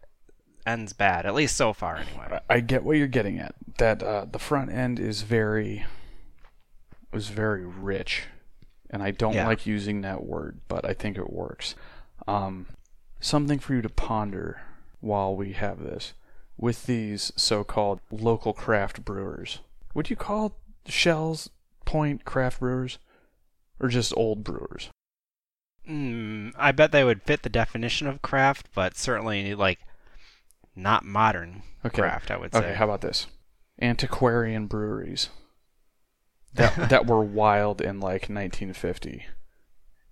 ends 0.65 0.93
bad. 0.93 1.25
At 1.25 1.33
least 1.33 1.55
so 1.57 1.73
far, 1.73 1.97
anyway. 1.97 2.39
I- 2.49 2.55
I 2.55 2.59
get 2.59 2.83
what 2.83 2.97
you're 2.97 3.07
getting 3.07 3.39
at. 3.39 3.55
That 3.79 4.03
uh, 4.03 4.25
the 4.31 4.39
front 4.39 4.71
end 4.71 4.99
is 4.99 5.23
very 5.23 5.85
was 7.11 7.29
very 7.29 7.65
rich, 7.65 8.23
and 8.89 9.01
I 9.03 9.11
don't 9.11 9.33
Yeah. 9.33 9.47
like 9.47 9.65
using 9.67 10.01
that 10.01 10.23
word, 10.23 10.61
but 10.67 10.83
I 10.83 10.93
think 10.93 11.17
it 11.17 11.31
works. 11.31 11.75
Um, 12.27 12.67
something 13.19 13.59
for 13.59 13.73
you 13.75 13.81
to 13.83 13.89
ponder 13.89 14.61
while 15.03 15.35
we 15.35 15.51
have 15.53 15.79
this 15.83 16.13
with 16.57 16.85
these 16.85 17.31
so-called 17.35 17.99
local 18.11 18.53
craft 18.53 19.03
brewers. 19.03 19.59
Would 19.93 20.09
you 20.09 20.15
call 20.15 20.55
Schells 20.87 21.49
Point 21.85 22.23
craft 22.25 22.59
brewers, 22.59 22.97
or 23.79 23.89
just 23.89 24.13
old 24.15 24.43
brewers? 24.43 24.89
Mm, 25.87 26.53
I 26.57 26.71
bet 26.71 26.91
they 26.93 27.03
would 27.03 27.23
fit 27.23 27.43
the 27.43 27.49
definition 27.49 28.07
of 28.07 28.21
craft, 28.21 28.69
but 28.73 28.95
certainly 28.95 29.53
like 29.53 29.79
not 30.75 31.03
modern 31.03 31.63
Okay. 31.85 32.01
craft. 32.01 32.31
I 32.31 32.37
would 32.37 32.53
say. 32.53 32.59
Okay, 32.59 32.73
how 32.75 32.85
about 32.85 33.01
this? 33.01 33.27
Antiquarian 33.81 34.67
breweries 34.67 35.29
that 36.53 36.73
that 36.89 37.05
were 37.05 37.21
wild 37.21 37.81
in 37.81 37.99
like 37.99 38.23
1950. 38.29 39.25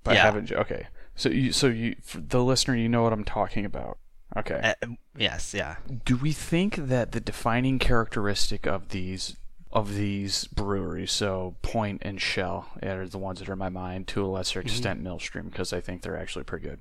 But 0.04 0.16
Yeah. 0.16 0.24
haven't 0.24 0.52
okay. 0.52 0.88
So 1.16 1.30
you 1.30 1.54
so 1.54 1.68
you 1.68 1.96
the 2.14 2.44
listener 2.44 2.76
you 2.76 2.90
know 2.90 3.04
what 3.04 3.14
I'm 3.14 3.24
talking 3.24 3.64
about. 3.64 3.98
Okay. 4.38 4.74
Uh, 4.82 4.88
yes, 5.18 5.54
yeah. 5.54 5.76
Do 6.06 6.16
we 6.16 6.32
think 6.32 6.76
that 6.76 7.12
the 7.12 7.20
defining 7.20 7.80
characteristic 7.80 8.66
of 8.66 8.90
these 8.90 9.36
of 9.74 9.96
these 9.96 10.46
breweries, 10.48 11.12
so 11.14 11.56
Point 11.62 12.02
and 12.04 12.22
Schell, 12.22 12.68
are 12.84 13.08
the 13.08 13.18
ones 13.18 13.40
that 13.40 13.48
are 13.50 13.54
in 13.54 13.60
my 13.60 13.70
mind, 13.70 14.06
to 14.10 14.26
a 14.26 14.28
lesser 14.28 14.60
extent 14.60 15.00
Millstream, 15.02 15.46
because 15.46 15.72
I 15.72 15.80
think 15.80 16.02
they're 16.02 16.18
actually 16.18 16.44
pretty 16.44 16.68
good. 16.68 16.80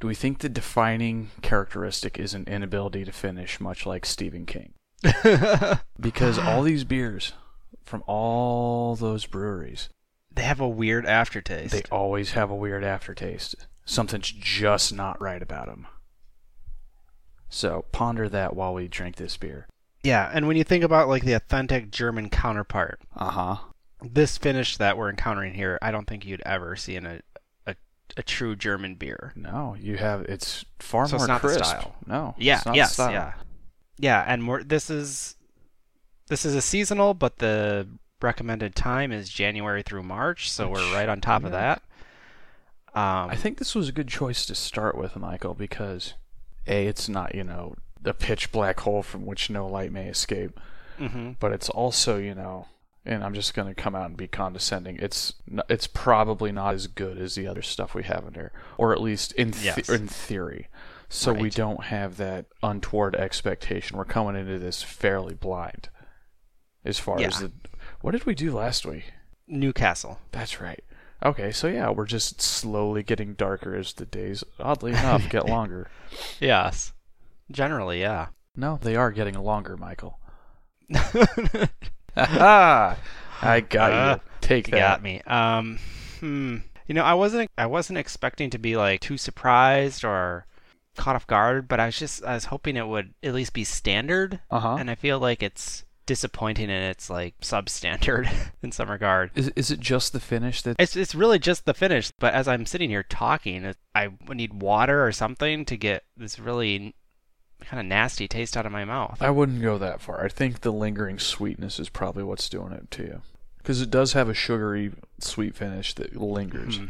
Do 0.00 0.08
we 0.08 0.14
think 0.16 0.40
the 0.40 0.48
defining 0.48 1.30
characteristic 1.40 2.18
is 2.18 2.34
an 2.34 2.44
inability 2.48 3.04
to 3.04 3.12
finish, 3.12 3.60
much 3.60 3.86
like 3.86 4.04
Stephen 4.06 4.44
King? 4.44 4.74
Because 6.00 6.38
all 6.38 6.62
these 6.64 6.82
beers 6.84 7.32
from 7.84 8.02
all 8.06 8.96
those 8.96 9.26
breweries, 9.26 9.88
they 10.34 10.42
have 10.42 10.60
a 10.60 10.68
weird 10.68 11.06
aftertaste. 11.06 11.72
they 11.72 11.82
always 11.92 12.32
have 12.32 12.50
a 12.50 12.56
weird 12.56 12.82
aftertaste. 12.82 13.54
Something's 13.84 14.32
just 14.32 14.92
not 14.92 15.20
right 15.20 15.42
about 15.42 15.66
them. 15.66 15.86
So 17.54 17.84
ponder 17.92 18.28
that 18.28 18.56
while 18.56 18.74
we 18.74 18.88
drink 18.88 19.14
this 19.16 19.36
beer. 19.36 19.68
yeah, 20.02 20.28
and 20.34 20.46
when 20.48 20.56
you 20.56 20.64
think 20.64 20.82
about 20.82 21.08
like 21.08 21.22
the 21.24 21.34
authentic 21.34 21.90
German 21.92 22.28
counterpart, 22.28 23.00
Uh 23.14 23.30
huh. 23.30 23.56
this 24.02 24.36
finish 24.38 24.76
that 24.76 24.98
we're 24.98 25.08
encountering 25.10 25.54
here, 25.54 25.78
I 25.80 25.90
don't 25.92 26.06
think 26.06 26.26
you'd 26.26 26.42
ever 26.44 26.74
see 26.76 26.96
in 26.96 27.06
a 27.06 27.20
a, 27.66 27.76
a 28.16 28.22
true 28.24 28.56
German 28.56 28.96
beer. 28.96 29.32
No, 29.36 29.76
you 29.78 29.96
have 29.98 30.22
it's 30.22 30.64
far 30.80 31.06
So 31.06 31.14
it's 31.16 31.20
more 31.22 31.28
not 31.28 31.42
the 31.42 31.48
crisp. 31.48 31.64
style. 31.64 31.94
No. 32.06 32.34
Yeah, 32.38 32.56
it's 32.56 32.66
not 32.66 32.74
yes, 32.74 32.98
yeah, 32.98 33.34
yeah, 33.98 34.24
and 34.26 34.42
more. 34.42 34.62
This 34.64 34.90
is 34.90 35.36
this 36.28 36.44
is 36.44 36.54
a 36.56 36.60
seasonal, 36.62 37.14
but 37.14 37.38
the 37.38 37.86
recommended 38.20 38.74
time 38.74 39.12
is 39.12 39.28
January 39.28 39.82
through 39.82 40.02
March, 40.02 40.50
so 40.50 40.68
Which- 40.70 40.80
we're 40.80 40.94
right 40.94 41.08
on 41.08 41.20
top 41.20 41.44
of 41.44 41.52
that. 41.52 41.82
Um, 42.94 43.28
I 43.30 43.36
think 43.36 43.58
this 43.58 43.74
was 43.74 43.88
a 43.88 43.92
good 43.92 44.08
choice 44.08 44.44
to 44.46 44.54
start 44.54 44.96
with, 44.96 45.16
Michael, 45.16 45.54
because 45.54 46.14
a 46.66 46.86
it's 46.86 47.08
not 47.08 47.34
you 47.34 47.44
know 47.44 47.74
the 48.00 48.14
pitch 48.14 48.52
black 48.52 48.80
hole 48.80 49.02
from 49.02 49.24
which 49.26 49.50
no 49.50 49.66
light 49.66 49.92
may 49.92 50.08
escape, 50.08 50.60
mhm. 50.98 51.36
but 51.40 51.52
it's 51.52 51.68
also 51.70 52.18
you 52.18 52.34
know, 52.34 52.68
and 53.04 53.24
I'm 53.24 53.34
just 53.34 53.54
gonna 53.54 53.74
come 53.74 53.94
out 53.94 54.06
and 54.06 54.16
be 54.16 54.28
condescending. 54.28 54.98
It's 54.98 55.34
it's 55.68 55.86
probably 55.86 56.52
not 56.52 56.74
as 56.74 56.86
good 56.86 57.18
as 57.18 57.34
the 57.34 57.46
other 57.46 57.62
stuff 57.62 57.94
we 57.94 58.04
have 58.04 58.24
in 58.26 58.34
here, 58.34 58.52
or 58.78 58.92
at 58.92 59.00
least 59.00 59.32
in 59.32 59.52
th- 59.52 59.64
Yes. 59.64 59.88
in 59.88 60.08
theory. 60.08 60.68
So 61.08 61.32
we 61.32 61.48
don't 61.50 61.84
have 61.84 62.16
that 62.16 62.46
untoward 62.62 63.14
expectation. 63.14 63.96
We're 63.96 64.04
coming 64.04 64.34
into 64.34 64.58
this 64.58 64.82
fairly 64.82 65.34
blind, 65.34 65.88
as 66.84 66.98
far 66.98 67.20
as 67.20 67.38
the. 67.40 67.52
What 68.00 68.12
did 68.12 68.24
we 68.26 68.34
do 68.34 68.52
last 68.52 68.84
week? 68.84 69.12
Newcastle. 69.46 70.18
That's 70.32 70.60
right. 70.60 70.82
Okay, 71.24 71.50
so 71.52 71.66
yeah, 71.68 71.90
we're 71.90 72.04
just 72.06 72.40
slowly 72.42 73.02
getting 73.02 73.34
darker 73.34 73.74
as 73.74 73.92
the 73.94 74.04
days, 74.06 74.44
oddly 74.60 74.90
enough, 74.92 75.28
get 75.30 75.46
longer. 75.48 75.88
Yes. 76.40 76.92
Generally, 77.50 78.00
yeah. 78.00 78.28
No, 78.56 78.78
they 78.80 78.94
are 78.96 79.10
getting 79.10 79.34
longer, 79.38 79.76
Michael. 79.76 80.18
Ah, 82.16 82.96
I 83.42 83.60
got 83.60 83.92
Uh, 83.92 84.14
you. 84.22 84.30
Take 84.40 84.66
that. 84.70 84.78
got 84.78 85.02
me. 85.02 85.20
Um, 85.26 85.78
hmm. 86.20 86.58
You 86.86 86.94
know, 86.94 87.02
I 87.02 87.14
wasn't 87.14 87.50
I 87.58 87.66
wasn't 87.66 87.98
expecting 87.98 88.50
to 88.50 88.58
be 88.58 88.76
like 88.76 89.00
too 89.00 89.16
surprised 89.16 90.04
or 90.04 90.46
caught 90.96 91.16
off 91.16 91.26
guard, 91.26 91.66
but 91.66 91.80
I 91.80 91.86
was 91.86 91.98
just 91.98 92.22
I 92.24 92.34
was 92.34 92.44
hoping 92.46 92.76
it 92.76 92.86
would 92.86 93.14
at 93.22 93.34
least 93.34 93.52
be 93.52 93.64
standard, 93.64 94.40
Uh 94.50 94.60
huh. 94.60 94.76
and 94.78 94.90
I 94.90 94.94
feel 94.94 95.18
like 95.18 95.42
it's 95.42 95.84
disappointing 96.06 96.70
and 96.70 96.84
it's 96.84 97.08
like 97.08 97.38
substandard 97.40 98.30
in 98.62 98.72
some 98.72 98.90
regard. 98.90 99.30
Is 99.34 99.48
is 99.56 99.70
it 99.70 99.80
just 99.80 100.12
the 100.12 100.20
finish 100.20 100.62
that? 100.62 100.76
It's 100.78 100.96
it's 100.96 101.14
really 101.14 101.38
just 101.38 101.64
the 101.64 101.74
finish, 101.74 102.10
but 102.18 102.34
as 102.34 102.48
I'm 102.48 102.66
sitting 102.66 102.90
here 102.90 103.02
talking, 103.02 103.74
I 103.94 104.10
need 104.28 104.62
water 104.62 105.06
or 105.06 105.12
something 105.12 105.64
to 105.66 105.76
get 105.76 106.04
this 106.16 106.38
really 106.38 106.94
kind 107.64 107.80
of 107.80 107.86
nasty 107.86 108.28
taste 108.28 108.56
out 108.56 108.66
of 108.66 108.72
my 108.72 108.84
mouth. 108.84 109.18
I 109.20 109.30
wouldn't 109.30 109.62
go 109.62 109.78
that 109.78 110.00
far. 110.00 110.24
I 110.24 110.28
think 110.28 110.60
the 110.60 110.72
lingering 110.72 111.18
sweetness 111.18 111.78
is 111.78 111.88
probably 111.88 112.22
what's 112.22 112.48
doing 112.48 112.72
it 112.72 112.90
to 112.92 113.02
you. 113.02 113.22
Because 113.58 113.80
it 113.80 113.90
does 113.90 114.12
have 114.12 114.28
a 114.28 114.34
sugary, 114.34 114.92
sweet 115.20 115.56
finish 115.56 115.94
that 115.94 116.14
lingers. 116.16 116.76
Hmm. 116.76 116.86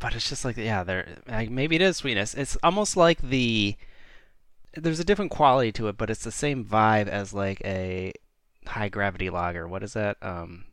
But 0.00 0.16
it's 0.16 0.28
just 0.28 0.44
like 0.44 0.56
yeah, 0.56 0.82
there 0.82 1.06
like, 1.28 1.50
maybe 1.50 1.76
it 1.76 1.82
is 1.82 1.98
sweetness. 1.98 2.34
It's 2.34 2.56
almost 2.64 2.96
like 2.96 3.20
the 3.20 3.76
there's 4.74 5.00
a 5.00 5.04
different 5.04 5.30
quality 5.30 5.72
to 5.72 5.88
it, 5.88 5.96
but 5.96 6.10
it's 6.10 6.24
the 6.24 6.32
same 6.32 6.64
vibe 6.64 7.08
as 7.08 7.32
like 7.32 7.60
a 7.64 8.12
high 8.66 8.88
gravity 8.88 9.30
lager. 9.30 9.66
What 9.66 9.82
is 9.82 9.94
that? 9.94 10.16
Um, 10.22 10.64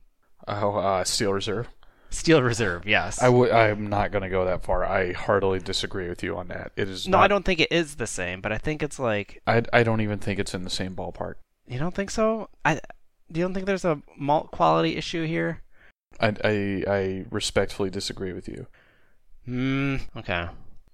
Oh, 0.48 0.76
uh, 0.76 1.04
Steel 1.04 1.34
Reserve. 1.34 1.68
Steel 2.12 2.42
Reserve. 2.44 2.86
Yes. 2.86 3.22
I 3.22 3.30
would. 3.30 3.52
I'm 3.52 3.88
not 3.88 4.12
going 4.12 4.22
to 4.22 4.30
go 4.30 4.46
that 4.46 4.64
far. 4.64 4.86
I 4.86 5.12
heartily 5.14 5.60
disagree 5.60 6.08
with 6.08 6.22
you 6.24 6.38
on 6.38 6.48
that. 6.50 6.72
It 6.76 6.88
is. 6.88 7.08
no, 7.08 7.18
not, 7.18 7.24
I 7.24 7.28
don't 7.28 7.44
think 7.44 7.60
it 7.60 7.72
is 7.72 7.96
the 7.96 8.06
same, 8.08 8.42
but 8.42 8.52
I 8.52 8.58
think 8.58 8.84
it's 8.84 9.00
like 9.00 9.42
I, 9.48 9.64
I 9.74 9.84
don't 9.84 10.02
even 10.02 10.20
think 10.20 10.40
it's 10.40 10.54
in 10.54 10.64
the 10.64 10.70
same 10.70 10.96
ballpark. 10.96 11.36
you 11.68 11.80
don't 11.80 11.96
think 11.96 12.12
so. 12.12 12.50
I 12.64 12.76
do 13.32 13.40
you 13.40 13.46
don't 13.46 13.54
think 13.54 13.66
there's 13.66 13.86
a 13.86 14.02
malt 14.18 14.52
quality 14.52 14.98
issue 14.98 15.26
here? 15.26 15.62
I, 16.20 16.34
I, 16.44 16.84
I 16.88 17.26
respectfully 17.32 17.90
disagree 17.90 18.34
with 18.34 18.48
you. 18.48 18.68
Hmm. 19.46 19.98
Okay. 20.16 20.48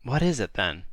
What 0.03 0.21
is 0.21 0.39
it 0.39 0.53
then? 0.53 0.85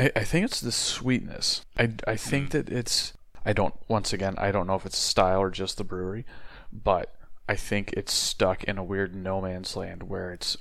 I, 0.00 0.10
I 0.16 0.24
think 0.24 0.46
it's 0.46 0.62
the 0.62 0.72
sweetness. 0.72 1.66
I, 1.78 1.90
I 2.06 2.16
think 2.16 2.50
that 2.50 2.70
it's. 2.70 3.12
I 3.44 3.52
don't. 3.52 3.74
Once 3.86 4.14
again, 4.14 4.34
I 4.38 4.50
don't 4.50 4.66
know 4.66 4.74
if 4.74 4.86
it's 4.86 4.96
style 4.96 5.40
or 5.40 5.50
just 5.50 5.76
the 5.76 5.84
brewery, 5.84 6.24
but 6.72 7.14
I 7.46 7.54
think 7.54 7.92
it's 7.92 8.14
stuck 8.14 8.64
in 8.64 8.78
a 8.78 8.84
weird 8.84 9.14
no 9.14 9.42
man's 9.42 9.76
land 9.76 10.04
where 10.04 10.32
it's 10.32 10.56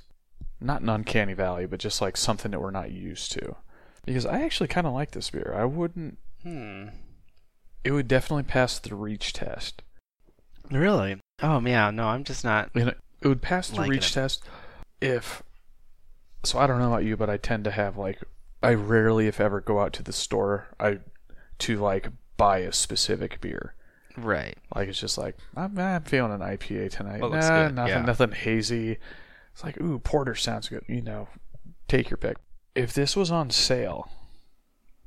not 0.60 0.82
an 0.82 0.90
uncanny 0.90 1.34
valley, 1.34 1.66
but 1.66 1.80
just 1.80 2.02
like 2.02 2.18
something 2.18 2.52
that 2.52 2.60
we're 2.60 2.70
not 2.70 2.92
used 2.92 3.32
to. 3.32 3.56
Because 4.04 4.26
I 4.26 4.42
actually 4.42 4.68
kind 4.68 4.86
of 4.86 4.92
like 4.92 5.12
this 5.12 5.30
beer. 5.30 5.56
I 5.58 5.64
wouldn't. 5.64 6.18
Hmm. 6.44 6.88
It 7.86 7.94
would 7.94 8.10
definitely 8.10 8.44
pass 8.44 8.78
the 8.78 8.94
reach 8.94 9.32
test. 9.32 9.84
Really? 10.70 11.18
Oh 11.42 11.62
yeah. 11.62 11.92
No, 11.92 12.08
I'm 12.08 12.26
just 12.26 12.44
not. 12.44 12.72
And 12.76 12.90
it, 12.90 12.98
it 13.22 13.28
would 13.30 13.42
pass 13.42 13.70
the 13.70 13.84
reach 13.84 14.12
it. 14.12 14.14
test 14.16 14.44
if. 15.00 15.44
So 16.44 16.60
I 16.60 16.68
don't 16.68 16.80
know 16.80 16.88
about 16.92 17.06
you, 17.06 17.16
but 17.16 17.30
I 17.30 17.38
tend 17.38 17.64
to 17.64 17.72
have 17.72 17.98
like 17.98 18.22
I 18.62 18.74
rarely, 18.74 19.28
if 19.28 19.40
ever, 19.40 19.62
go 19.62 19.80
out 19.80 19.94
to 19.94 20.04
the 20.04 20.14
store. 20.14 20.68
I 20.80 21.00
to 21.60 21.78
like 21.78 22.10
buy 22.38 22.60
a 22.60 22.72
specific 22.74 23.42
beer. 23.42 23.76
Right. 24.18 24.58
Like 24.76 24.90
it's 24.90 25.00
just 25.00 25.18
like 25.18 25.38
I'm, 25.56 25.78
I'm 25.78 26.04
feeling 26.04 26.32
an 26.32 26.40
IPA 26.40 26.92
tonight. 26.92 27.22
Well, 27.22 27.30
nah, 27.30 27.70
nothing, 27.70 27.88
yeah. 27.88 28.02
nothing 28.02 28.32
hazy. 28.32 28.98
It's 29.54 29.64
like 29.64 29.80
ooh, 29.82 30.00
porter 30.00 30.36
sounds 30.36 30.70
good. 30.70 30.84
You 30.88 31.02
know, 31.02 31.28
take 31.88 32.10
your 32.10 32.18
pick. 32.18 32.38
If 32.76 32.94
this 32.94 33.16
was 33.16 33.32
on 33.32 33.50
sale, 33.50 34.10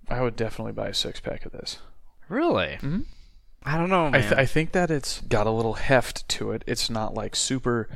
I 0.08 0.20
would 0.20 0.36
definitely 0.36 0.72
buy 0.72 0.88
a 0.88 0.94
six 0.94 1.20
pack 1.20 1.46
of 1.46 1.52
this. 1.52 1.78
Really? 2.28 2.78
Mhm. 2.80 3.04
I 3.64 3.78
don't 3.78 3.90
know, 3.90 4.06
I, 4.06 4.10
man. 4.10 4.22
th- 4.22 4.32
I 4.32 4.44
think 4.44 4.72
that 4.72 4.90
it's 4.90 5.20
got 5.20 5.46
a 5.46 5.50
little 5.50 5.74
heft 5.74 6.28
to 6.30 6.50
it. 6.50 6.64
It's 6.66 6.90
not 6.90 7.14
like 7.14 7.36
super 7.36 7.88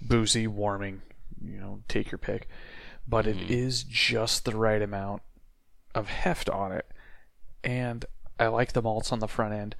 boozy, 0.00 0.46
warming. 0.46 1.00
You 1.42 1.58
know, 1.58 1.80
take 1.88 2.10
your 2.10 2.18
pick, 2.18 2.48
but 3.06 3.26
it 3.26 3.36
Mhm. 3.36 3.50
is 3.50 3.82
just 3.84 4.44
the 4.44 4.56
right 4.56 4.82
amount 4.82 5.22
of 5.94 6.08
heft 6.08 6.48
on 6.50 6.72
it, 6.72 6.90
and 7.64 8.04
I 8.38 8.48
like 8.48 8.72
the 8.72 8.82
malts 8.82 9.12
on 9.12 9.18
the 9.20 9.28
front 9.28 9.54
end. 9.54 9.76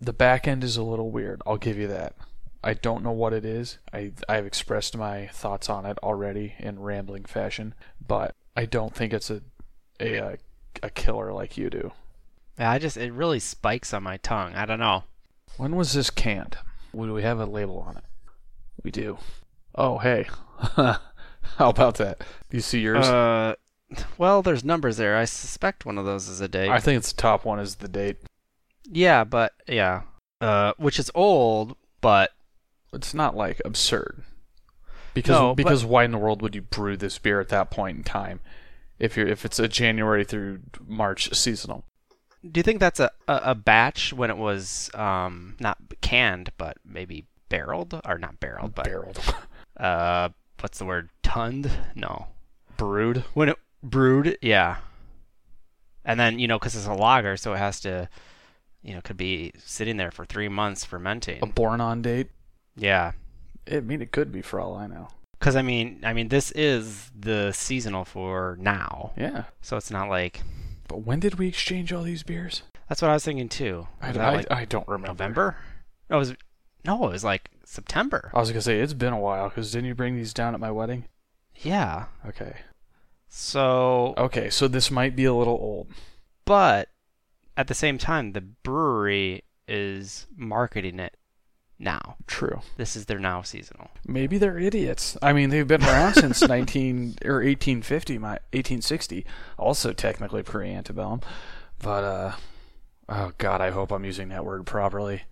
The 0.00 0.12
back 0.12 0.46
end 0.48 0.64
is 0.64 0.76
a 0.76 0.82
little 0.82 1.10
weird. 1.10 1.42
I'll 1.46 1.56
give 1.56 1.78
you 1.78 1.86
that. 1.88 2.14
I 2.62 2.74
don't 2.74 3.02
know 3.02 3.12
what 3.12 3.32
it 3.32 3.44
is. 3.44 3.78
I 3.92 4.12
I've 4.28 4.44
expressed 4.46 4.96
my 4.96 5.28
thoughts 5.28 5.70
on 5.70 5.86
it 5.86 5.98
already 6.02 6.54
in 6.58 6.80
rambling 6.80 7.24
fashion, 7.24 7.74
but 8.06 8.34
I 8.56 8.66
don't 8.66 8.94
think 8.94 9.12
it's 9.12 9.30
a 9.30 9.42
a 9.98 10.14
a, 10.16 10.38
a 10.82 10.90
killer 10.90 11.32
like 11.32 11.56
you 11.56 11.70
do. 11.70 11.92
I 12.58 12.78
just 12.78 12.96
it 12.98 13.12
really 13.12 13.40
spikes 13.40 13.94
on 13.94 14.02
my 14.02 14.18
tongue. 14.18 14.54
I 14.54 14.66
don't 14.66 14.78
know. 14.80 15.04
When 15.56 15.74
was 15.76 15.94
this 15.94 16.10
canned? 16.10 16.58
Do 16.92 17.14
we 17.14 17.22
have 17.22 17.40
a 17.40 17.46
label 17.46 17.78
on 17.80 17.96
it? 17.96 18.04
We 18.82 18.90
do. 18.90 19.18
Oh, 19.74 19.98
hey. 19.98 20.26
How 21.56 21.70
about 21.70 21.96
that? 21.96 22.22
You 22.50 22.60
see 22.60 22.80
yours? 22.80 23.06
Uh, 23.06 23.54
well, 24.18 24.42
there's 24.42 24.64
numbers 24.64 24.96
there. 24.96 25.16
I 25.16 25.24
suspect 25.24 25.84
one 25.84 25.98
of 25.98 26.04
those 26.04 26.28
is 26.28 26.40
a 26.40 26.48
date. 26.48 26.68
I 26.70 26.78
think 26.80 26.98
it's 26.98 27.12
the 27.12 27.20
top 27.20 27.44
one 27.44 27.58
is 27.58 27.76
the 27.76 27.88
date. 27.88 28.16
yeah, 28.84 29.24
but 29.24 29.52
yeah, 29.66 30.02
uh, 30.40 30.72
which 30.76 30.98
is 30.98 31.10
old, 31.14 31.76
but 32.00 32.30
It's 32.92 33.14
not 33.14 33.36
like 33.36 33.60
absurd. 33.64 34.22
Because 35.14 35.30
No, 35.36 35.48
but- 35.50 35.56
because 35.56 35.84
why 35.84 36.04
in 36.04 36.12
the 36.12 36.18
world 36.18 36.40
would 36.42 36.54
you 36.54 36.62
brew 36.62 36.96
this 36.96 37.18
beer 37.18 37.40
at 37.40 37.48
that 37.48 37.70
point 37.70 37.98
in 37.98 38.04
time? 38.04 38.40
If 38.98 39.16
you're 39.16 39.26
if 39.26 39.44
it's 39.44 39.58
a 39.58 39.66
January 39.66 40.24
through 40.24 40.60
March 40.86 41.32
seasonal. 41.34 41.84
do 42.48 42.58
you 42.58 42.62
think 42.62 42.80
that's 42.80 43.00
a, 43.00 43.10
a, 43.26 43.40
a 43.46 43.54
batch 43.54 44.12
when 44.12 44.30
it 44.30 44.36
was 44.36 44.90
um 44.94 45.56
not 45.58 45.78
canned, 46.00 46.52
but 46.58 46.76
maybe 46.84 47.26
barreled 47.48 47.98
or 48.04 48.18
not 48.18 48.38
barreled, 48.40 48.74
but 48.74 48.84
Barreled. 48.84 49.18
uh, 49.78 50.28
what's 50.62 50.78
the 50.78 50.84
word? 50.84 51.10
Tunned? 51.22 51.70
No, 51.94 52.28
Brewed. 52.76 53.24
when 53.34 53.48
it 53.48 53.58
brewed, 53.82 54.36
yeah. 54.42 54.76
And 56.04 56.18
then 56.18 56.38
you 56.38 56.48
know, 56.48 56.58
because 56.58 56.74
it's 56.74 56.86
a 56.86 56.94
lager, 56.94 57.36
so 57.36 57.52
it 57.54 57.58
has 57.58 57.80
to, 57.80 58.08
you 58.82 58.94
know, 58.94 59.00
could 59.02 59.16
be 59.16 59.52
sitting 59.58 59.96
there 59.96 60.10
for 60.10 60.24
three 60.24 60.48
months 60.48 60.84
fermenting. 60.84 61.38
A 61.42 61.46
born 61.46 61.80
on 61.80 62.02
date. 62.02 62.28
yeah, 62.76 63.12
I 63.70 63.80
mean 63.80 64.00
it 64.02 64.10
could 64.12 64.32
be 64.32 64.42
for 64.42 64.58
all 64.60 64.74
I 64.76 64.86
know. 64.86 65.08
because 65.38 65.56
I 65.56 65.62
mean, 65.62 66.00
I 66.02 66.12
mean, 66.12 66.28
this 66.28 66.50
is 66.52 67.10
the 67.18 67.52
seasonal 67.52 68.04
for 68.04 68.56
now, 68.60 69.12
Yeah. 69.16 69.44
so 69.60 69.76
it's 69.76 69.90
not 69.90 70.08
like 70.08 70.42
But 70.88 71.02
when 71.02 71.20
did 71.20 71.34
we 71.38 71.48
exchange 71.48 71.92
all 71.92 72.02
these 72.02 72.22
beers? 72.22 72.62
that's 72.88 73.02
what 73.02 73.10
I 73.10 73.14
was 73.14 73.24
thinking 73.24 73.48
too. 73.48 73.86
I, 74.00 74.08
Was 74.08 74.16
I, 74.16 74.20
that 74.20 74.34
like 74.34 74.50
I 74.50 74.64
don't 74.64 74.88
remember. 74.88 75.08
November? 75.12 75.56
No, 76.08 76.16
it 76.16 76.18
was 76.18 76.34
no, 76.84 77.06
it 77.06 77.12
was 77.12 77.24
like 77.24 77.50
September. 77.64 78.30
I 78.34 78.40
was 78.40 78.50
gonna 78.50 78.60
say 78.62 78.80
it's 78.80 78.92
been 78.94 79.12
a 79.12 79.18
while 79.18 79.48
because 79.48 79.70
didn't 79.72 79.86
you 79.86 79.94
bring 79.94 80.16
these 80.16 80.32
down 80.34 80.54
at 80.54 80.60
my 80.60 80.70
wedding? 80.70 81.04
Yeah. 81.56 82.06
Okay. 82.26 82.56
So, 83.28 84.14
Okay, 84.18 84.50
so 84.50 84.66
this 84.66 84.90
might 84.90 85.14
be 85.14 85.24
a 85.24 85.34
little 85.34 85.54
old. 85.54 85.88
but 86.44 86.88
at 87.56 87.66
the 87.68 87.74
same 87.74 87.98
time, 87.98 88.32
the 88.32 88.40
brewery 88.40 89.42
is 89.68 90.26
marketing 90.36 90.98
it 90.98 91.16
now. 91.78 92.16
True. 92.26 92.60
This 92.76 92.96
is 92.96 93.04
their 93.06 93.18
now 93.18 93.42
seasonal. 93.42 93.90
Maybe 94.06 94.38
they're 94.38 94.58
idiots. 94.58 95.16
I 95.22 95.32
mean, 95.32 95.50
they've 95.50 95.66
been 95.68 95.82
around 95.84 96.14
since 96.14 96.40
19 96.48 97.18
or 97.24 97.36
1850, 97.36 98.18
my 98.18 98.30
1860. 98.52 99.24
Also 99.58 99.92
technically 99.92 100.42
pre-antebellum, 100.42 101.20
but 101.78 102.04
uh, 102.04 102.32
oh 103.08 103.32
god, 103.38 103.60
I 103.60 103.70
hope 103.70 103.92
I'm 103.92 104.04
using 104.04 104.30
that 104.30 104.44
word 104.44 104.66
properly. 104.66 105.22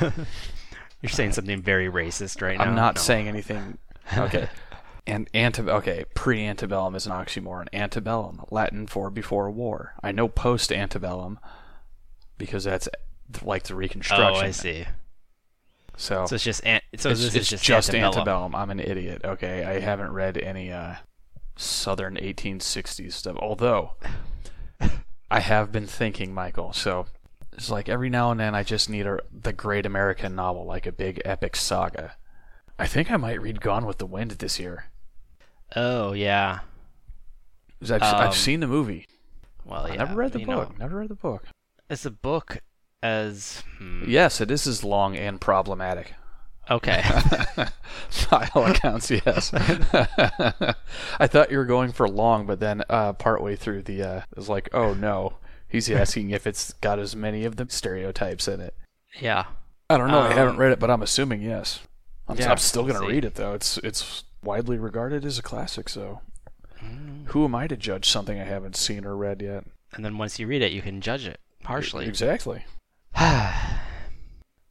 You're 0.00 1.10
saying 1.10 1.32
something 1.32 1.62
very 1.62 1.88
racist 1.88 2.42
right 2.42 2.58
now. 2.58 2.64
I'm 2.64 2.74
not 2.74 2.96
No. 2.96 3.00
saying 3.00 3.28
anything. 3.28 3.78
Okay. 4.16 4.48
And 5.06 5.26
ante 5.32 5.62
okay, 5.62 6.04
pre-antebellum 6.14 6.94
is 6.94 7.06
an 7.06 7.12
oxymoron. 7.12 7.66
Antebellum, 7.72 8.44
Latin 8.50 8.86
for 8.86 9.08
before 9.08 9.50
war. 9.50 9.94
I 10.02 10.12
know 10.12 10.28
post-antebellum 10.28 11.38
because 12.36 12.64
that's 12.64 12.90
like 13.42 13.62
the 13.62 13.74
reconstruction. 13.74 14.26
Oh, 14.26 14.46
I 14.46 14.50
see. 14.50 14.84
So, 15.96 16.26
So 16.26 16.34
it's 16.34 16.44
just 16.44 16.62
an- 16.66 16.82
so 16.98 17.08
it's, 17.08 17.22
this 17.22 17.34
it's 17.34 17.48
just, 17.48 17.64
just 17.64 17.88
antebellum. 17.88 18.18
antebellum. 18.18 18.54
I'm 18.54 18.68
an 18.68 18.80
idiot. 18.80 19.22
Okay, 19.24 19.64
I 19.64 19.80
haven't 19.80 20.12
read 20.12 20.36
any 20.36 20.70
uh, 20.70 20.96
Southern 21.56 22.16
1860s 22.16 23.14
stuff. 23.14 23.36
Although 23.38 23.92
I 25.30 25.40
have 25.40 25.72
been 25.72 25.86
thinking, 25.86 26.34
Michael. 26.34 26.74
So 26.74 27.06
it's 27.58 27.70
like 27.70 27.88
every 27.88 28.08
now 28.08 28.30
and 28.30 28.38
then 28.38 28.54
I 28.54 28.62
just 28.62 28.88
need 28.88 29.06
a 29.06 29.18
the 29.32 29.52
great 29.52 29.84
American 29.84 30.34
novel, 30.36 30.64
like 30.64 30.86
a 30.86 30.92
big 30.92 31.20
epic 31.24 31.56
saga. 31.56 32.14
I 32.78 32.86
think 32.86 33.10
I 33.10 33.16
might 33.16 33.42
read 33.42 33.60
Gone 33.60 33.84
with 33.84 33.98
the 33.98 34.06
Wind 34.06 34.30
this 34.32 34.60
year. 34.60 34.84
Oh 35.74 36.12
yeah, 36.12 36.60
I've, 37.82 37.90
Um, 38.02 38.14
I've 38.14 38.36
seen 38.36 38.60
the 38.60 38.68
movie. 38.68 39.06
Well, 39.64 39.88
yeah. 39.88 39.94
I 39.94 39.96
never 39.96 40.14
read 40.14 40.32
the 40.32 40.38
book. 40.38 40.70
know, 40.70 40.74
Never 40.78 40.98
read 40.98 41.10
the 41.10 41.14
book. 41.16 41.44
is 41.90 42.04
the 42.04 42.10
book 42.10 42.58
as 43.02 43.62
hmm, 43.78 44.04
Yes, 44.06 44.40
it 44.40 44.50
is 44.50 44.66
as 44.66 44.82
long 44.84 45.16
and 45.16 45.40
problematic. 45.40 46.14
okay? 46.70 47.02
By 48.30 48.48
all 48.54 48.66
accounts, 48.66 49.10
yes. 49.10 49.52
I 51.18 51.26
thought 51.26 51.50
you 51.50 51.58
were 51.58 51.64
going 51.64 51.92
for 51.92 52.08
long, 52.08 52.46
but 52.46 52.60
then 52.60 52.82
uh, 52.88 53.12
partway 53.14 53.56
through 53.56 53.82
the, 53.82 54.02
uh, 54.02 54.18
it 54.18 54.36
was 54.36 54.48
like, 54.48 54.68
oh 54.72 54.94
no, 54.94 55.34
he's 55.68 55.90
asking 55.90 56.30
if 56.30 56.46
it's 56.46 56.72
got 56.74 56.98
as 56.98 57.14
many 57.16 57.44
of 57.44 57.56
the 57.56 57.66
stereotypes 57.68 58.48
in 58.48 58.60
it. 58.60 58.74
yeah. 59.20 59.44
I 59.90 59.96
don't 59.96 60.10
know. 60.10 60.20
I 60.20 60.32
haven't 60.34 60.54
Um, 60.56 60.60
read 60.60 60.72
it, 60.72 60.78
but 60.80 60.90
I'm 60.90 61.00
assuming 61.02 61.40
yes. 61.40 61.80
I'm, 62.28 62.36
yeah, 62.36 62.50
I'm 62.50 62.58
still 62.58 62.84
gonna 62.84 63.06
read 63.06 63.24
it 63.24 63.36
though. 63.36 63.54
It's 63.54 63.78
it's 63.78 64.24
widely 64.44 64.76
regarded 64.76 65.24
as 65.24 65.38
a 65.38 65.42
classic. 65.42 65.88
So 65.88 66.20
Mm. 66.84 67.26
who 67.28 67.44
am 67.44 67.54
I 67.54 67.66
to 67.66 67.76
judge 67.76 68.08
something 68.08 68.38
I 68.38 68.44
haven't 68.44 68.76
seen 68.76 69.04
or 69.06 69.16
read 69.16 69.40
yet? 69.42 69.64
And 69.94 70.04
then 70.04 70.18
once 70.18 70.38
you 70.38 70.46
read 70.46 70.60
it, 70.62 70.72
you 70.72 70.82
can 70.82 71.00
judge 71.00 71.26
it 71.26 71.40
harshly. 71.64 72.06
Exactly. 72.06 72.64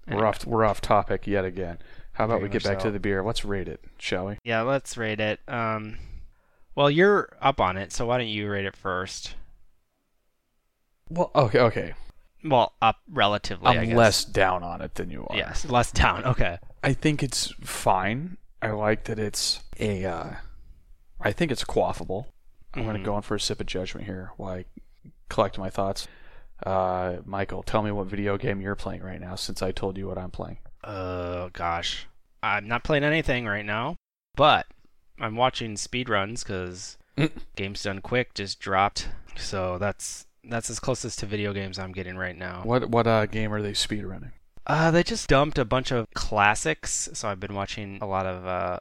We're 0.08 0.26
off. 0.26 0.46
We're 0.46 0.64
off 0.66 0.80
topic 0.82 1.28
yet 1.28 1.44
again. 1.46 1.80
How 2.14 2.26
about 2.26 2.36
Very 2.40 2.44
we 2.50 2.54
get 2.54 2.64
back 2.64 2.80
so. 2.82 2.86
to 2.88 2.92
the 2.92 3.00
beer? 3.00 3.24
Let's 3.24 3.44
rate 3.44 3.68
it, 3.68 3.84
shall 3.98 4.28
we? 4.28 4.38
Yeah, 4.44 4.62
let's 4.62 4.96
rate 4.98 5.20
it. 5.20 5.40
Um, 5.48 5.98
well, 6.76 6.90
you're 6.90 7.36
up 7.42 7.60
on 7.60 7.76
it, 7.78 7.92
so 7.92 8.06
why 8.06 8.18
don't 8.18 8.28
you 8.28 8.50
rate 8.50 8.66
it 8.66 8.76
first? 8.76 9.36
Well, 11.10 11.32
okay, 11.36 11.60
okay. 11.60 11.94
Well, 12.44 12.74
up 12.82 12.98
relatively. 13.10 13.68
I'm 13.68 13.90
less 13.92 14.24
down 14.24 14.64
on 14.64 14.82
it 14.82 14.96
than 14.96 15.10
you 15.10 15.26
are. 15.28 15.36
Yes, 15.36 15.66
less 15.66 15.92
down. 15.92 16.24
Okay. 16.26 16.58
I 16.84 16.94
think 16.94 17.24
it's 17.24 17.54
fine. 17.62 18.38
I 18.62 18.70
like 18.72 19.06
that 19.06 19.20
it's 19.20 19.62
a. 19.80 20.06
Uh, 20.06 20.30
I 21.20 21.32
think 21.32 21.52
it's 21.52 21.64
quaffable. 21.64 22.26
I'm 22.74 22.84
going 22.84 22.96
Mhm. 22.96 23.00
to 23.00 23.06
go 23.06 23.16
in 23.18 23.24
for 23.24 23.36
a 23.36 23.40
sip 23.40 23.60
of 23.60 23.66
judgment 23.66 24.06
here 24.06 24.32
while 24.38 24.54
I 24.54 24.66
collect 25.30 25.58
my 25.58 25.70
thoughts. 25.70 26.08
Uh, 26.64 27.18
Michael, 27.26 27.64
tell 27.64 27.82
me 27.82 27.92
what 27.92 28.08
video 28.08 28.38
game 28.38 28.62
you're 28.62 28.76
playing 28.76 29.02
right 29.02 29.20
now 29.20 29.36
since 29.36 29.62
I 29.62 29.72
told 29.72 29.98
you 29.98 30.08
what 30.08 30.18
I'm 30.18 30.32
playing. 30.32 30.60
Oh 30.84 31.50
gosh, 31.54 32.08
I'm 32.44 32.68
not 32.68 32.84
playing 32.84 33.04
anything 33.04 33.46
right 33.46 33.66
now, 33.66 33.96
but 34.36 34.68
I'm 35.20 35.36
watching 35.36 35.76
speedruns 35.76 36.44
because 36.44 36.98
Mm. 37.18 37.32
Games 37.56 37.82
Done 37.82 38.00
Quick 38.02 38.36
just 38.36 38.60
dropped. 38.60 39.10
So 39.38 39.80
that's 39.80 40.27
that's 40.50 40.70
as 40.70 40.80
closest 40.80 41.20
to 41.20 41.26
video 41.26 41.54
games 41.54 41.80
I'm 41.80 41.92
getting 41.92 42.18
right 42.18 42.38
now. 42.38 42.62
What 42.64 42.90
what 42.90 43.08
uh, 43.08 43.26
game 43.26 43.54
are 43.54 43.62
they 43.62 43.74
speedrunning? 43.74 44.32
Uh, 44.66 44.92
they 44.92 45.04
just 45.04 45.30
dumped 45.30 45.58
a 45.58 45.66
bunch 45.66 45.92
of 45.92 46.08
classics, 46.14 47.08
so 47.14 47.30
I've 47.30 47.40
been 47.40 47.54
watching 47.54 48.00
a 48.02 48.06
lot 48.06 48.26
of 48.26 48.46
uh, 48.46 48.80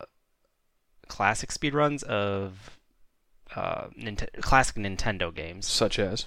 classic 1.06 1.50
speedruns 1.50 2.02
of 2.02 2.78
uh, 3.54 3.86
Nint- 3.96 4.40
classic 4.40 4.76
Nintendo 4.76 5.32
games. 5.32 5.66
Such 5.66 5.98
as? 6.00 6.26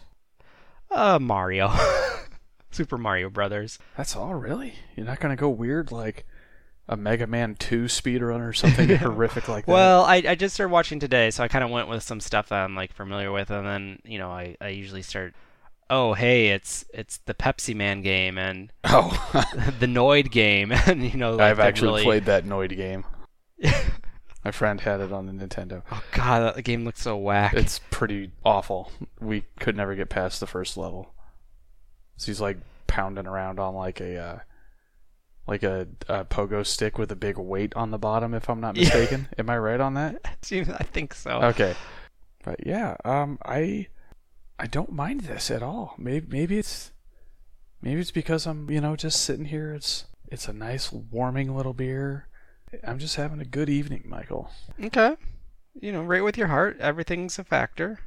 Uh, 0.89 1.19
Mario, 1.19 1.73
Super 2.71 2.97
Mario 2.97 3.29
Brothers. 3.29 3.79
That's 3.97 4.15
all, 4.15 4.33
really? 4.33 4.75
You're 4.95 5.05
not 5.05 5.19
going 5.19 5.35
to 5.35 5.39
go 5.39 5.49
weird 5.49 5.91
like 5.91 6.25
a 6.89 6.97
Mega 6.97 7.27
Man 7.27 7.55
2 7.55 7.85
speedrun 7.85 8.41
or 8.41 8.51
something 8.51 8.89
horrific 8.97 9.47
like 9.47 9.67
that? 9.67 9.71
Well, 9.71 10.03
I, 10.03 10.23
I 10.27 10.35
just 10.35 10.55
started 10.55 10.73
watching 10.73 10.99
today, 10.99 11.29
so 11.29 11.43
I 11.43 11.47
kind 11.47 11.63
of 11.63 11.69
went 11.69 11.87
with 11.87 12.01
some 12.03 12.19
stuff 12.19 12.49
that 12.49 12.65
I'm 12.65 12.75
like 12.75 12.91
familiar 12.93 13.31
with, 13.31 13.51
and 13.51 13.65
then 13.65 13.99
you 14.03 14.17
know 14.17 14.29
I, 14.29 14.57
I 14.59 14.69
usually 14.69 15.03
start. 15.03 15.35
Oh, 15.91 16.13
hey, 16.13 16.49
it's 16.49 16.83
it's 16.93 17.17
the 17.17 17.33
Pepsi 17.33 17.75
Man 17.75 18.01
game 18.01 18.37
and 18.37 18.73
oh, 18.85 19.11
the 19.79 19.85
Noid 19.85 20.31
game, 20.31 20.71
and 20.71 21.03
you 21.03 21.17
know 21.17 21.31
like 21.31 21.41
I've 21.41 21.59
actually 21.59 21.89
really... 21.89 22.03
played 22.03 22.25
that 22.25 22.43
Noid 22.43 22.75
game. 22.75 23.05
My 24.43 24.51
friend 24.51 24.81
had 24.81 24.99
it 24.99 25.11
on 25.11 25.27
the 25.27 25.33
Nintendo. 25.33 25.83
Oh 25.91 26.03
God, 26.11 26.55
that 26.55 26.61
game 26.63 26.85
looks 26.85 27.01
so 27.01 27.15
whack. 27.17 27.53
It's 27.53 27.81
pretty 27.91 28.31
awful. 28.43 28.91
We 29.19 29.43
could 29.59 29.75
never 29.75 29.93
get 29.95 30.09
past 30.09 30.39
the 30.39 30.47
first 30.47 30.75
level. 30.75 31.13
So 32.17 32.27
he's 32.27 32.41
like 32.41 32.57
pounding 32.87 33.27
around 33.27 33.59
on 33.59 33.75
like 33.75 33.99
a 33.99 34.17
uh, 34.17 34.39
like 35.49 35.63
a, 35.63 35.87
a 36.07 36.23
pogo 36.23 36.65
stick 36.65 36.97
with 36.97 37.11
a 37.11 37.15
big 37.15 37.37
weight 37.37 37.75
on 37.75 37.91
the 37.91 37.97
bottom. 37.97 38.33
If 38.33 38.49
I'm 38.49 38.61
not 38.61 38.75
Yeah. 38.77 38.83
mistaken, 38.83 39.27
am 39.37 39.49
I 39.49 39.57
right 39.57 39.81
on 39.81 39.95
that? 39.95 40.17
I 40.51 40.83
think 40.83 41.13
so. 41.13 41.41
Okay, 41.41 41.75
but 42.43 42.65
yeah, 42.65 42.95
um, 43.03 43.37
I 43.43 43.87
I 44.57 44.67
don't 44.67 44.91
mind 44.91 45.21
this 45.21 45.49
at 45.51 45.63
all. 45.63 45.95
Maybe 45.97 46.27
maybe 46.29 46.57
it's 46.57 46.91
maybe 47.81 47.99
it's 47.99 48.11
because 48.11 48.45
I'm 48.45 48.69
you 48.69 48.79
know 48.79 48.95
just 48.95 49.21
sitting 49.21 49.45
here. 49.45 49.73
It's 49.73 50.05
it's 50.27 50.47
a 50.47 50.53
nice 50.53 50.91
warming 50.91 51.55
little 51.55 51.73
beer. 51.73 52.27
I'm 52.83 52.99
just 52.99 53.15
having 53.15 53.41
a 53.41 53.45
good 53.45 53.67
evening, 53.69 54.03
Michael. 54.05 54.51
Okay. 54.83 55.15
You 55.81 55.91
know, 55.91 56.03
right 56.03 56.23
with 56.23 56.37
your 56.37 56.47
heart, 56.47 56.77
everything's 56.79 57.39
a 57.39 57.43
factor. 57.43 57.99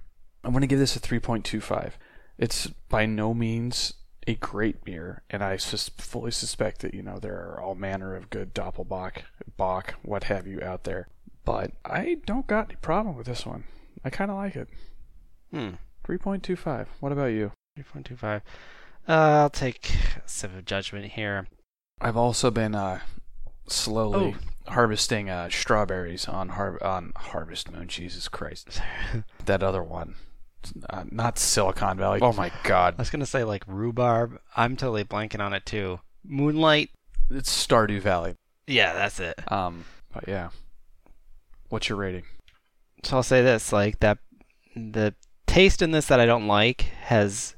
I'm 0.44 0.52
going 0.52 0.61
to 0.61 0.68
give 0.68 0.78
this 0.78 0.94
a 0.94 1.00
3.25. 1.00 1.92
It's 2.38 2.68
by 2.88 3.07
no 3.07 3.35
means 3.35 3.94
a 4.27 4.35
great 4.35 4.85
beer, 4.85 5.23
and 5.31 5.43
I 5.43 5.57
sus- 5.57 5.91
fully 5.99 6.31
suspect 6.31 6.81
that 6.81 6.95
you 6.95 7.03
know 7.03 7.19
there 7.19 7.35
are 7.37 7.61
all 7.61 7.75
manner 7.75 8.15
of 8.15 8.31
good 8.31 8.55
Doppelbock, 8.55 9.23
Bock, 9.57 9.95
what 10.03 10.25
have 10.25 10.47
you 10.47 10.61
out 10.63 10.85
there. 10.85 11.09
But 11.45 11.73
I 11.85 12.19
don't 12.25 12.47
got 12.47 12.67
any 12.69 12.77
problem 12.77 13.17
with 13.17 13.27
this 13.27 13.45
one. 13.45 13.65
I 14.05 14.11
kind 14.11 14.31
of 14.31 14.37
like 14.37 14.55
it. 14.57 14.69
Hmm. 15.51 15.71
3.25. 16.07 16.87
What 17.01 17.13
about 17.13 17.27
you? 17.27 17.53
3.25. 17.79 18.43
Uh, 19.09 19.13
I'll 19.13 19.51
take 19.51 19.91
a 20.25 20.29
sip 20.29 20.57
of 20.57 20.65
judgment 20.65 21.13
here. 21.13 21.47
I've 22.01 22.17
also 22.17 22.51
been 22.51 22.75
uh, 22.75 23.01
slowly 23.69 24.37
harvesting 24.69 25.29
uh, 25.29 25.49
strawberries 25.51 26.27
on 26.29 26.51
har- 26.51 26.83
on 26.83 27.13
Harvest 27.17 27.71
Moon. 27.71 27.89
Jesus 27.89 28.29
Christ, 28.29 28.81
that 29.45 29.63
other 29.63 29.83
one, 29.83 30.15
uh, 30.90 31.05
not 31.11 31.38
Silicon 31.38 31.96
Valley. 31.98 32.20
Oh 32.22 32.33
my 32.33 32.51
God, 32.64 32.94
I 32.98 33.03
was 33.03 33.11
gonna 33.11 33.27
say 33.27 33.44
like 33.44 33.64
rhubarb. 33.66 34.38
I'm 34.57 34.77
totally 34.77 35.05
blanking 35.05 35.40
on 35.40 35.53
it 35.53 35.64
too. 35.66 36.01
Moonlight. 36.25 36.90
it's 37.31 37.66
Stardew 37.66 38.01
Valley. 38.01 38.35
Yeah, 38.66 38.92
that's 38.94 39.18
it. 39.20 39.40
Um, 39.51 39.85
but 40.12 40.25
yeah, 40.29 40.51
what's 41.68 41.88
your 41.88 41.98
rating? 41.98 42.25
So 43.03 43.16
I'll 43.16 43.22
say 43.22 43.42
this: 43.42 43.72
like 43.72 43.98
that, 44.01 44.18
the 44.77 45.14
taste 45.46 45.83
in 45.83 45.90
this 45.90 46.07
that 46.07 46.20
I 46.20 46.27
don't 46.27 46.46
like 46.46 46.83
has, 47.05 47.55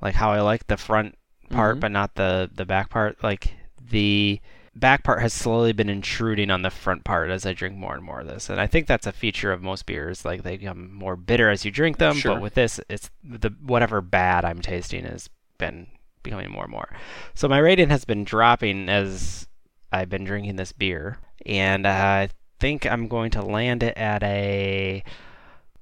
like 0.00 0.14
how 0.14 0.32
I 0.32 0.40
like 0.40 0.66
the 0.66 0.76
front 0.76 1.16
part, 1.50 1.76
Mhm. 1.76 1.80
but 1.80 1.90
not 1.92 2.14
the 2.16 2.50
the 2.54 2.66
back 2.66 2.90
part. 2.90 3.22
Like 3.22 3.54
the 3.80 4.40
back 4.78 5.02
part 5.04 5.22
has 5.22 5.32
slowly 5.32 5.72
been 5.72 5.88
intruding 5.88 6.50
on 6.50 6.62
the 6.62 6.70
front 6.70 7.02
part 7.04 7.30
as 7.30 7.46
I 7.46 7.52
drink 7.54 7.76
more 7.76 7.94
and 7.94 8.02
more 8.04 8.20
of 8.20 8.26
this, 8.28 8.48
and 8.50 8.60
I 8.60 8.66
think 8.66 8.86
that's 8.86 9.06
a 9.06 9.12
feature 9.12 9.52
of 9.52 9.62
most 9.62 9.86
beers. 9.86 10.24
Like 10.24 10.42
they 10.42 10.56
become 10.58 10.92
more 10.92 11.16
bitter 11.16 11.50
as 11.50 11.64
you 11.64 11.70
drink 11.70 11.98
them, 11.98 12.16
Sure. 12.16 12.34
but 12.34 12.42
with 12.42 12.54
this, 12.54 12.78
it's 12.88 13.10
the 13.24 13.50
whatever 13.62 14.00
bad 14.00 14.44
I'm 14.44 14.60
tasting 14.60 15.04
has 15.04 15.30
been 15.58 15.86
becoming 16.22 16.50
more 16.50 16.64
and 16.64 16.72
more. 16.72 16.88
So 17.34 17.48
my 17.48 17.58
rating 17.58 17.88
has 17.90 18.04
been 18.04 18.24
dropping 18.24 18.88
as 18.88 19.48
I've 19.92 20.08
been 20.10 20.24
drinking 20.24 20.56
this 20.56 20.72
beer, 20.72 21.18
and 21.46 21.86
I 21.86 22.28
think 22.60 22.84
I'm 22.86 23.08
going 23.08 23.30
to 23.32 23.42
land 23.42 23.82
it 23.82 23.96
at 23.96 24.22
a. 24.22 25.02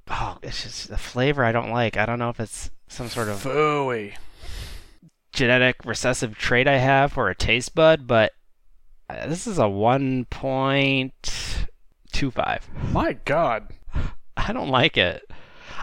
Oh, 0.09 0.39
it's 0.43 0.63
just 0.63 0.89
the 0.89 0.99
flavor 0.99 1.45
I 1.45 1.53
don't 1.53 1.71
like. 1.71 1.97
I 1.97 2.05
don't 2.07 2.19
know 2.19 2.29
if 2.29 2.39
it's 2.39 2.71
some 2.89 3.09
sort 3.09 3.29
of 3.29 3.43
Fooey. 3.43 4.15
genetic 5.33 5.85
recessive 5.85 6.37
trait 6.37 6.69
I 6.69 6.77
have 6.79 7.17
or 7.19 7.29
a 7.31 7.35
taste 7.35 7.75
bud, 7.75 8.07
but 8.07 8.33
uh, 9.11 9.27
this 9.27 9.47
is 9.47 9.59
a 9.59 9.63
1.25. 9.63 12.61
My 12.93 13.13
God. 13.25 13.69
I 14.37 14.53
don't 14.53 14.69
like 14.69 14.97
it. 14.97 15.23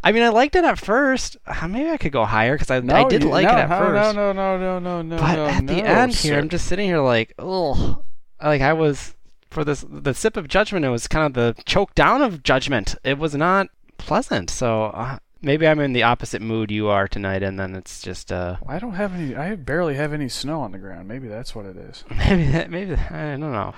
I 0.03 0.12
mean, 0.12 0.23
I 0.23 0.29
liked 0.29 0.55
it 0.55 0.63
at 0.65 0.79
first. 0.79 1.38
Uh, 1.45 1.67
Maybe 1.67 1.89
I 1.89 1.97
could 1.97 2.12
go 2.12 2.25
higher 2.25 2.55
because 2.55 2.71
I, 2.71 2.79
No, 2.79 2.95
I 2.95 3.07
did 3.07 3.21
you- 3.23 3.29
like 3.29 3.45
no, 3.45 3.51
it 3.51 3.55
at 3.60 3.69
first. 3.69 4.15
No, 4.15 4.34
no, 4.34 4.57
no, 4.57 4.60
no, 4.79 4.79
no, 4.79 5.01
no. 5.03 5.17
but 5.17 5.36
no, 5.36 5.45
at 5.45 5.67
the 5.67 5.84
end 5.84 6.15
sir. 6.15 6.29
here, 6.29 6.39
I'm 6.39 6.49
just 6.49 6.65
sitting 6.67 6.88
here 6.88 7.01
like, 7.01 7.34
oh, 7.38 8.01
like 8.41 8.62
I 8.62 8.73
was 8.73 9.15
for 9.51 9.63
this 9.63 9.86
the 9.88 10.13
sip 10.13 10.38
of 10.38 10.47
judgment. 10.47 10.86
It 10.86 10.89
was 10.89 11.07
kind 11.07 11.25
of 11.27 11.34
the 11.34 11.62
choke 11.65 11.93
down 11.93 12.21
of 12.23 12.41
judgment. 12.41 12.95
It 13.03 13.19
was 13.19 13.36
not 13.36 13.67
pleasant. 13.97 14.49
So 14.49 14.86
uh, 14.86 15.19
maybe 15.41 15.67
I'm 15.67 15.80
in 15.80 15.93
the 15.93 16.04
opposite 16.04 16.41
mood 16.41 16.71
you 16.71 16.88
are 16.88 17.08
tonight, 17.08 17.43
and 17.43 17.60
then 17.60 17.75
it's 17.75 18.01
just 18.01 18.32
uh, 18.32 18.58
I 18.67 18.80
don't 18.80 18.93
have 18.93 19.13
any. 19.13 19.36
I 19.36 19.56
barely 19.56 19.95
have 19.95 20.13
any 20.13 20.30
snow 20.30 20.62
on 20.62 20.71
the 20.71 20.77
ground. 20.77 21.08
Maybe 21.08 21.27
that's 21.27 21.56
what 21.56 21.65
it 21.65 21.77
is. 21.77 22.04
maybe 22.15 22.45
that 22.51 22.69
maybe 22.69 22.93
I 22.95 23.32
don't 23.38 23.41
know. 23.51 23.73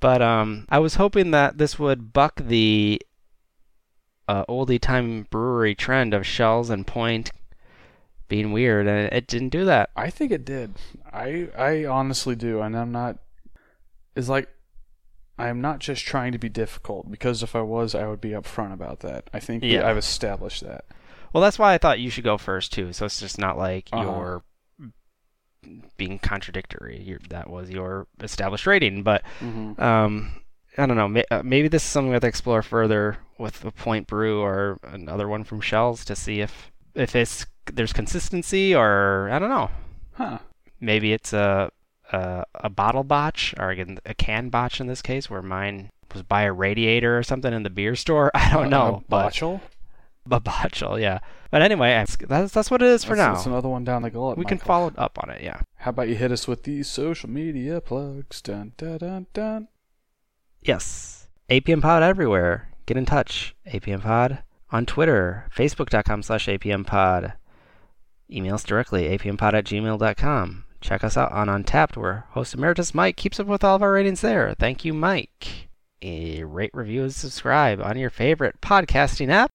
But 0.00 0.22
um, 0.22 0.66
I 0.68 0.78
was 0.78 0.94
hoping 0.94 1.32
that 1.32 1.58
this 1.58 1.78
would 1.78 2.12
buck 2.12 2.36
the 2.36 3.02
uh, 4.28 4.44
oldie 4.46 4.80
time 4.80 5.26
brewery 5.30 5.74
trend 5.74 6.14
of 6.14 6.26
Schells 6.26 6.70
and 6.70 6.86
point 6.86 7.32
being 8.28 8.52
weird, 8.52 8.86
and 8.86 9.12
it 9.12 9.26
didn't 9.26 9.48
do 9.48 9.64
that. 9.64 9.90
I 9.96 10.10
think 10.10 10.30
it 10.32 10.44
did. 10.44 10.74
I 11.12 11.48
I 11.56 11.84
honestly 11.86 12.36
do, 12.36 12.60
and 12.60 12.76
I'm 12.76 12.92
not. 12.92 13.18
It's 14.14 14.28
like 14.28 14.48
I 15.38 15.48
am 15.48 15.60
not 15.60 15.78
just 15.78 16.04
trying 16.04 16.32
to 16.32 16.38
be 16.38 16.48
difficult 16.48 17.10
because 17.10 17.42
if 17.42 17.54
I 17.54 17.62
was, 17.62 17.94
I 17.94 18.06
would 18.06 18.20
be 18.20 18.30
upfront 18.30 18.72
about 18.72 19.00
that. 19.00 19.30
I 19.32 19.38
think 19.38 19.62
Yeah. 19.62 19.88
I've 19.88 19.96
established 19.96 20.64
that. 20.64 20.84
Well, 21.32 21.42
that's 21.42 21.58
why 21.58 21.74
I 21.74 21.78
thought 21.78 22.00
you 22.00 22.10
should 22.10 22.24
go 22.24 22.38
first 22.38 22.72
too. 22.72 22.92
So 22.92 23.06
it's 23.06 23.20
just 23.20 23.38
not 23.38 23.58
like 23.58 23.88
Uh-huh. 23.92 24.02
you're 24.04 24.42
being 25.96 26.18
contradictory. 26.18 27.00
you 27.02 27.18
that 27.30 27.50
was 27.50 27.68
your 27.70 28.06
established 28.20 28.66
rating, 28.66 29.02
but 29.02 29.22
Mm-hmm. 29.40 29.80
um, 29.82 30.32
I 30.76 30.86
don't 30.86 30.96
know. 30.96 31.08
May, 31.08 31.24
uh, 31.30 31.42
maybe 31.42 31.66
this 31.68 31.82
is 31.82 31.88
something 31.88 32.10
we 32.10 32.14
have 32.14 32.20
to 32.22 32.28
explore 32.28 32.62
further 32.62 33.18
with 33.36 33.64
a 33.64 33.72
Point 33.72 34.06
Brew 34.06 34.40
or 34.40 34.78
another 34.84 35.28
one 35.28 35.42
from 35.42 35.60
Schells 35.60 36.04
to 36.04 36.14
see 36.14 36.40
if 36.40 36.70
if 36.94 37.16
it's 37.16 37.46
there's 37.72 37.92
consistency 37.92 38.74
or 38.74 39.28
I 39.30 39.38
don't 39.40 39.48
know. 39.50 39.70
Huh. 40.12 40.38
Maybe 40.80 41.12
it's 41.12 41.32
a 41.32 41.70
a, 42.12 42.44
a 42.54 42.70
bottle 42.70 43.02
botch 43.04 43.54
or 43.58 43.70
again 43.70 43.98
a 44.06 44.14
can 44.14 44.48
botch 44.50 44.80
in 44.80 44.86
this 44.86 45.02
case, 45.02 45.28
where 45.28 45.42
mine 45.42 45.90
was 46.14 46.22
by 46.22 46.42
a 46.42 46.52
radiator 46.52 47.18
or 47.18 47.22
something 47.24 47.52
in 47.52 47.64
the 47.64 47.70
beer 47.70 47.96
store. 47.96 48.30
I 48.34 48.52
don't 48.52 48.70
know, 48.70 48.96
Uh, 48.96 49.00
but 49.08 49.32
botchel? 49.32 49.56
a 49.56 49.60
botchel, 50.40 51.00
yeah. 51.00 51.18
But 51.50 51.62
anyway, 51.62 52.04
that's 52.28 52.52
that's 52.52 52.70
what 52.70 52.82
it 52.82 52.88
is 52.88 53.04
for 53.04 53.16
That's- 53.16 53.28
now. 53.28 53.34
That's 53.34 53.46
another 53.46 53.68
one 53.68 53.84
down 53.84 54.02
the 54.02 54.10
gullet. 54.10 54.36
we 54.38 54.44
can 54.44 54.58
follow 54.58 54.92
up 54.96 55.18
on 55.22 55.30
it, 55.30 55.42
yeah. 55.42 55.60
How 55.76 55.90
about 55.90 56.08
you 56.08 56.14
hit 56.14 56.30
us 56.32 56.46
with 56.46 56.64
these 56.64 56.88
social 56.88 57.30
media 57.30 57.80
plugs? 57.80 58.42
Dun 58.42 58.72
dun 58.76 58.98
dun 58.98 59.26
dun. 59.32 59.68
Yes. 60.62 61.28
APM 61.48 61.80
Pod 61.80 62.02
everywhere. 62.02 62.68
Get 62.86 62.96
in 62.96 63.06
touch. 63.06 63.54
APM 63.66 64.02
Pod 64.02 64.42
on 64.70 64.84
Twitter, 64.84 65.48
facebook.com 65.56 66.22
slash 66.22 66.46
APM 66.46 66.86
Pod. 66.86 67.32
Email 68.30 68.56
us 68.56 68.64
directly, 68.64 69.08
apmpod 69.16 69.54
at 69.54 69.64
gmail.com. 69.64 70.64
Check 70.82 71.02
us 71.02 71.16
out 71.16 71.32
on 71.32 71.48
Untappd, 71.48 71.96
where 71.96 72.26
host 72.30 72.52
emeritus 72.54 72.94
Mike 72.94 73.16
keeps 73.16 73.40
up 73.40 73.46
with 73.46 73.64
all 73.64 73.76
of 73.76 73.82
our 73.82 73.92
ratings 73.92 74.20
there. 74.20 74.54
Thank 74.58 74.84
you, 74.84 74.92
Mike. 74.92 75.68
A 76.02 76.44
rate, 76.44 76.70
review, 76.74 77.02
and 77.02 77.14
subscribe 77.14 77.80
on 77.80 77.96
your 77.96 78.10
favorite 78.10 78.60
podcasting 78.60 79.30
app. 79.30 79.50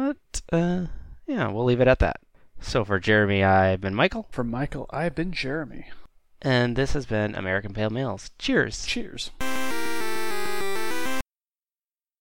But, 0.00 0.40
uh, 0.50 0.86
yeah, 1.26 1.48
we'll 1.48 1.66
leave 1.66 1.82
it 1.82 1.86
at 1.88 1.98
that. 1.98 2.20
So 2.58 2.86
for 2.86 2.98
Jeremy, 2.98 3.44
I've 3.44 3.82
been 3.82 3.94
Michael, 3.94 4.28
For 4.30 4.42
Michael, 4.42 4.86
I've 4.88 5.14
been 5.14 5.30
Jeremy. 5.30 5.90
and 6.40 6.74
this 6.74 6.94
has 6.94 7.04
been 7.04 7.34
American 7.34 7.74
Pale 7.74 7.90
Males. 7.90 8.30
Cheers. 8.38 8.86
Cheers. 8.86 9.30